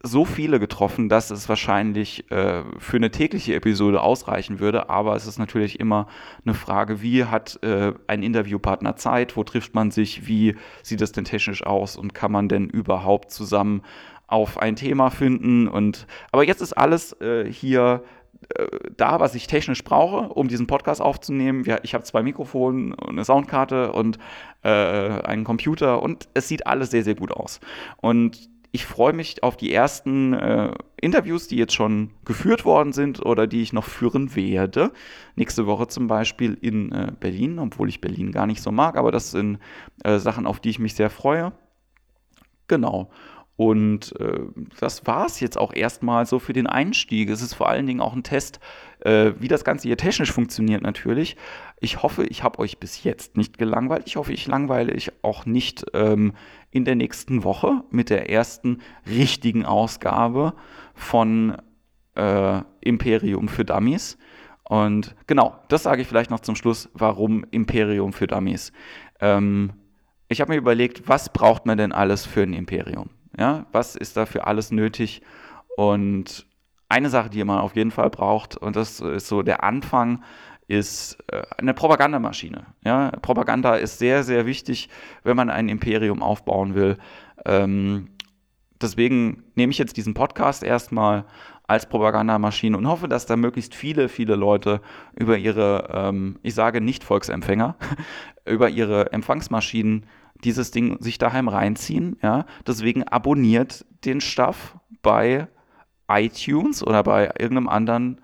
so 0.07 0.27
viele 0.27 0.61
getroffen, 0.61 1.09
dass 1.09 1.31
es 1.31 1.49
wahrscheinlich 1.49 2.31
äh, 2.31 2.63
für 2.79 2.99
eine 2.99 3.11
tägliche 3.11 3.55
Episode 3.55 4.03
ausreichen 4.03 4.61
würde. 4.61 4.91
Aber 4.91 5.17
es 5.17 5.27
ist 5.27 5.39
natürlich 5.39 5.81
immer 5.81 6.09
eine 6.45 6.53
Frage, 6.53 7.01
wie 7.01 7.25
hat 7.25 7.59
äh, 7.63 7.95
ein 8.07 8.23
Interviewpartner 8.23 8.97
Zeit, 8.97 9.35
wo 9.35 9.45
trifft 9.45 9.75
man 9.75 9.91
sich, 9.91 10.29
wie 10.29 10.57
sieht 10.83 11.01
es 11.01 11.13
denn 11.13 11.25
technisch 11.25 11.65
aus 11.65 11.97
und 11.97 12.13
kann 12.13 12.31
man 12.31 12.51
denn 12.51 12.69
überhaupt 12.69 13.31
zusammen 13.31 13.81
auf 14.27 14.59
ein 14.59 14.77
Thema 14.77 15.11
finden. 15.11 15.69
Und 15.69 16.07
aber 16.33 16.45
jetzt 16.45 16.61
ist 16.61 16.75
alles 16.75 17.19
äh, 17.23 17.51
hier 17.51 18.05
da, 18.97 19.21
was 19.21 19.35
ich 19.35 19.47
technisch 19.47 19.85
brauche, 19.85 20.29
um 20.33 20.49
diesen 20.49 20.67
Podcast 20.67 21.01
aufzunehmen. 21.01 21.65
Ich 21.83 21.95
habe 21.95 22.05
zwei 22.05 22.23
Mikrofone, 22.23 22.95
eine 23.07 23.25
Soundkarte 23.25 23.93
und 23.93 24.19
äh, 24.63 24.69
einen 24.69 25.45
Computer 25.45 26.03
und 26.03 26.29
es 26.35 26.49
sieht 26.49 26.67
alles 26.67 26.91
sehr, 26.91 27.05
sehr 27.05 27.15
gut 27.15 27.33
aus. 27.33 27.61
Und 27.99 28.49
ich 28.75 28.87
freue 28.87 29.13
mich 29.13 29.41
auf 29.45 29.57
die 29.57 29.73
ersten 29.73 30.33
äh, 30.33 30.73
Interviews, 31.01 31.47
die 31.47 31.57
jetzt 31.57 31.75
schon 31.75 32.11
geführt 32.25 32.65
worden 32.65 32.93
sind 32.93 33.25
oder 33.25 33.47
die 33.47 33.63
ich 33.63 33.73
noch 33.73 33.85
führen 33.85 34.35
werde. 34.35 34.91
Nächste 35.37 35.67
Woche 35.67 35.87
zum 35.87 36.09
Beispiel 36.09 36.59
in 36.61 36.91
äh, 36.91 37.13
Berlin, 37.21 37.61
obwohl 37.61 37.89
ich 37.89 38.01
Berlin 38.01 38.33
gar 38.33 38.49
nicht 38.49 38.61
so 38.61 38.73
mag, 38.73 38.97
aber 38.97 39.13
das 39.13 39.31
sind 39.31 39.61
äh, 40.03 40.19
Sachen, 40.19 40.45
auf 40.45 40.59
die 40.59 40.71
ich 40.71 40.81
mich 40.81 40.95
sehr 40.95 41.09
freue. 41.09 41.53
Genau. 42.67 43.11
Und 43.57 44.19
äh, 44.19 44.41
das 44.81 45.07
war 45.07 45.27
es 45.27 45.39
jetzt 45.39 45.57
auch 45.57 45.73
erstmal 45.73 46.27
so 46.27 46.39
für 46.41 46.53
den 46.53 46.67
Einstieg. 46.67 47.31
Es 47.31 47.41
ist 47.41 47.55
vor 47.55 47.69
allen 47.69 47.87
Dingen 47.87 48.01
auch 48.01 48.13
ein 48.13 48.25
Test, 48.25 48.59
äh, 49.01 49.33
wie 49.39 49.47
das 49.47 49.65
Ganze 49.65 49.87
hier 49.89 49.97
technisch 49.97 50.33
funktioniert 50.33 50.83
natürlich. 50.83 51.37
Ich 51.79 52.03
hoffe, 52.03 52.25
ich 52.25 52.43
habe 52.43 52.59
euch 52.59 52.79
bis 52.79 53.05
jetzt 53.05 53.37
nicht 53.37 53.57
gelangweilt. 53.57 54.05
Ich 54.07 54.17
hoffe, 54.17 54.33
ich 54.33 54.47
langweile 54.49 54.93
euch 54.93 55.13
auch 55.23 55.47
nicht 55.47 55.85
ähm, 55.95 56.33
in 56.73 56.85
der 56.85 56.97
nächsten 56.97 57.45
Woche 57.45 57.85
mit 57.91 58.11
der 58.11 58.29
ersten 58.29 58.81
richtigen 59.07 59.65
Ausgabe 59.65 60.55
von 60.95 61.57
äh, 62.17 62.61
Imperium 62.81 63.49
für 63.49 63.65
Dummies. 63.65 64.19
Und 64.65 65.15
genau, 65.29 65.61
das 65.69 65.85
sage 65.85 66.03
ich 66.03 66.09
vielleicht 66.09 66.31
noch 66.31 66.41
zum 66.41 66.57
Schluss, 66.57 66.89
warum 66.95 67.45
Imperium 67.53 68.13
für 68.13 68.27
Dummies. 68.27 68.73
Ähm, 69.21 69.75
ich 70.29 70.41
habe 70.41 70.53
mir 70.53 70.59
überlegt, 70.59 71.07
was 71.07 71.33
braucht 71.33 71.67
man 71.67 71.79
denn 71.79 71.93
alles 71.93 72.27
für 72.27 72.43
ein 72.43 72.55
Imperium? 72.55 73.11
Ja, 73.39 73.67
was 73.73 73.97
ist 73.97 74.17
dafür 74.17 74.47
alles 74.47 74.71
nötig? 74.71 75.23
Und 75.77 76.47
eine 76.89 77.11
Sache, 77.11 77.31
die 77.31 77.43
man 77.45 77.59
auf 77.59 77.77
jeden 77.77 77.91
Fall 77.91 78.11
braucht, 78.11 78.57
und 78.57 78.77
das 78.77 79.01
ist 79.01 79.29
so 79.29 79.43
der 79.43 79.65
Anfang, 79.65 80.23
ist 80.69 81.19
äh, 81.29 81.43
eine 81.59 81.75
Propagandamaschine. 81.75 82.67
Ja, 82.85 83.11
Propaganda 83.23 83.75
ist 83.75 83.99
sehr, 83.99 84.23
sehr 84.23 84.47
wichtig, 84.47 84.89
wenn 85.23 85.37
man 85.37 85.51
ein 85.51 85.69
Imperium 85.69 86.23
aufbauen 86.23 86.75
will. 86.75 86.97
Ähm, 87.45 88.09
deswegen 88.81 89.45
nehme 89.55 89.73
ich 89.73 89.79
jetzt 89.79 89.97
diesen 89.97 90.15
Podcast 90.15 90.63
erstmal 90.63 91.25
als 91.67 91.89
Propagandamaschine 91.89 92.77
und 92.77 92.87
hoffe, 92.87 93.09
dass 93.09 93.27
da 93.27 93.37
möglichst 93.37 93.75
viele, 93.75 94.09
viele 94.09 94.37
Leute 94.37 94.81
über 95.15 95.39
ihre, 95.39 95.89
ähm, 95.93 96.39
ich 96.43 96.55
sage 96.55 96.81
nicht 96.81 97.05
Volksempfänger, 97.05 97.77
über 98.47 98.69
ihre 98.69 99.13
Empfangsmaschinen 99.13 100.07
dieses 100.43 100.71
Ding 100.71 101.01
sich 101.01 101.19
daheim 101.19 101.49
reinziehen. 101.49 102.17
Ja? 102.23 102.47
Deswegen 102.67 103.05
abonniert 103.05 103.85
den 104.05 104.21
Stuff 104.21 104.77
bei 105.03 105.49
iTunes 106.09 106.87
oder 106.87 107.03
bei 107.03 107.27
irgendeinem 107.39 107.69
anderen 107.69 108.21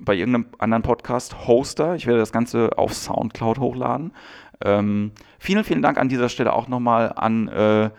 bei 0.00 0.14
irgendeinem 0.14 0.46
anderen 0.58 0.82
Podcast-Hoster. 0.82 1.94
Ich 1.94 2.06
werde 2.06 2.18
das 2.18 2.32
Ganze 2.32 2.76
auf 2.76 2.92
Soundcloud 2.92 3.58
hochladen. 3.58 4.12
Ähm, 4.62 5.12
vielen, 5.38 5.64
vielen 5.64 5.82
Dank 5.82 5.98
an 5.98 6.08
dieser 6.08 6.28
Stelle 6.28 6.52
auch 6.52 6.68
nochmal 6.68 7.12
an 7.14 7.48
äh, 7.48 7.90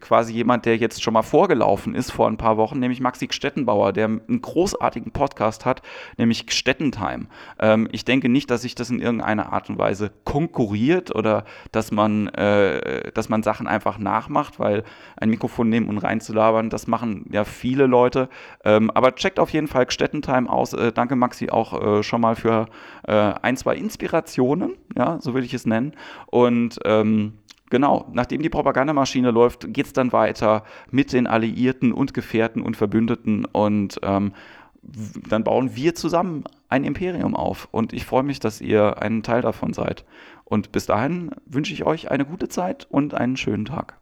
quasi 0.00 0.32
jemand, 0.32 0.66
der 0.66 0.76
jetzt 0.76 1.02
schon 1.02 1.14
mal 1.14 1.22
vorgelaufen 1.22 1.94
ist 1.94 2.10
vor 2.10 2.28
ein 2.28 2.36
paar 2.36 2.56
Wochen, 2.56 2.78
nämlich 2.78 3.00
Maxi 3.00 3.28
Stettenbauer, 3.30 3.92
der 3.92 4.06
einen 4.06 4.42
großartigen 4.42 5.12
Podcast 5.12 5.64
hat, 5.64 5.82
nämlich 6.16 6.44
Stettentime. 6.48 7.26
Ähm, 7.58 7.88
ich 7.92 8.04
denke 8.04 8.28
nicht, 8.28 8.50
dass 8.50 8.62
sich 8.62 8.74
das 8.74 8.90
in 8.90 9.00
irgendeiner 9.00 9.52
Art 9.52 9.70
und 9.70 9.78
Weise 9.78 10.10
konkurriert 10.24 11.14
oder 11.14 11.44
dass 11.72 11.90
man, 11.90 12.28
äh, 12.28 13.12
dass 13.12 13.28
man 13.28 13.42
Sachen 13.42 13.66
einfach 13.66 13.98
nachmacht, 13.98 14.58
weil 14.58 14.84
ein 15.16 15.30
Mikrofon 15.30 15.68
nehmen 15.68 15.88
und 15.88 15.98
reinzulabern, 15.98 16.70
das 16.70 16.86
machen 16.86 17.26
ja 17.32 17.44
viele 17.44 17.86
Leute. 17.86 18.28
Ähm, 18.64 18.90
aber 18.90 19.14
checkt 19.14 19.38
auf 19.38 19.50
jeden 19.50 19.68
Fall 19.68 19.90
Stettentime 19.90 20.50
aus. 20.50 20.72
Äh, 20.72 20.92
danke 20.92 21.16
Maxi 21.16 21.50
auch 21.50 21.98
äh, 21.98 22.02
schon 22.02 22.20
mal 22.20 22.36
für 22.36 22.66
äh, 23.06 23.12
ein, 23.12 23.56
zwei 23.56 23.76
Inspirationen, 23.76 24.76
ja, 24.96 25.18
so 25.20 25.34
will 25.34 25.44
ich 25.44 25.54
es 25.54 25.66
nennen. 25.66 25.94
Und 26.26 26.78
ähm, 26.84 27.34
Genau, 27.70 28.08
nachdem 28.12 28.42
die 28.42 28.48
Propagandamaschine 28.48 29.30
läuft, 29.30 29.72
geht 29.72 29.86
es 29.86 29.92
dann 29.92 30.12
weiter 30.12 30.64
mit 30.90 31.12
den 31.12 31.26
Alliierten 31.26 31.92
und 31.92 32.14
Gefährten 32.14 32.62
und 32.62 32.76
Verbündeten 32.76 33.44
und 33.44 34.00
ähm, 34.02 34.32
dann 35.28 35.44
bauen 35.44 35.74
wir 35.74 35.94
zusammen 35.94 36.44
ein 36.68 36.84
Imperium 36.84 37.34
auf. 37.34 37.68
Und 37.70 37.92
ich 37.92 38.06
freue 38.06 38.22
mich, 38.22 38.40
dass 38.40 38.60
ihr 38.60 39.02
ein 39.02 39.22
Teil 39.22 39.42
davon 39.42 39.72
seid. 39.72 40.04
Und 40.44 40.72
bis 40.72 40.86
dahin 40.86 41.30
wünsche 41.46 41.74
ich 41.74 41.84
euch 41.84 42.10
eine 42.10 42.24
gute 42.24 42.48
Zeit 42.48 42.86
und 42.90 43.12
einen 43.12 43.36
schönen 43.36 43.64
Tag. 43.64 43.98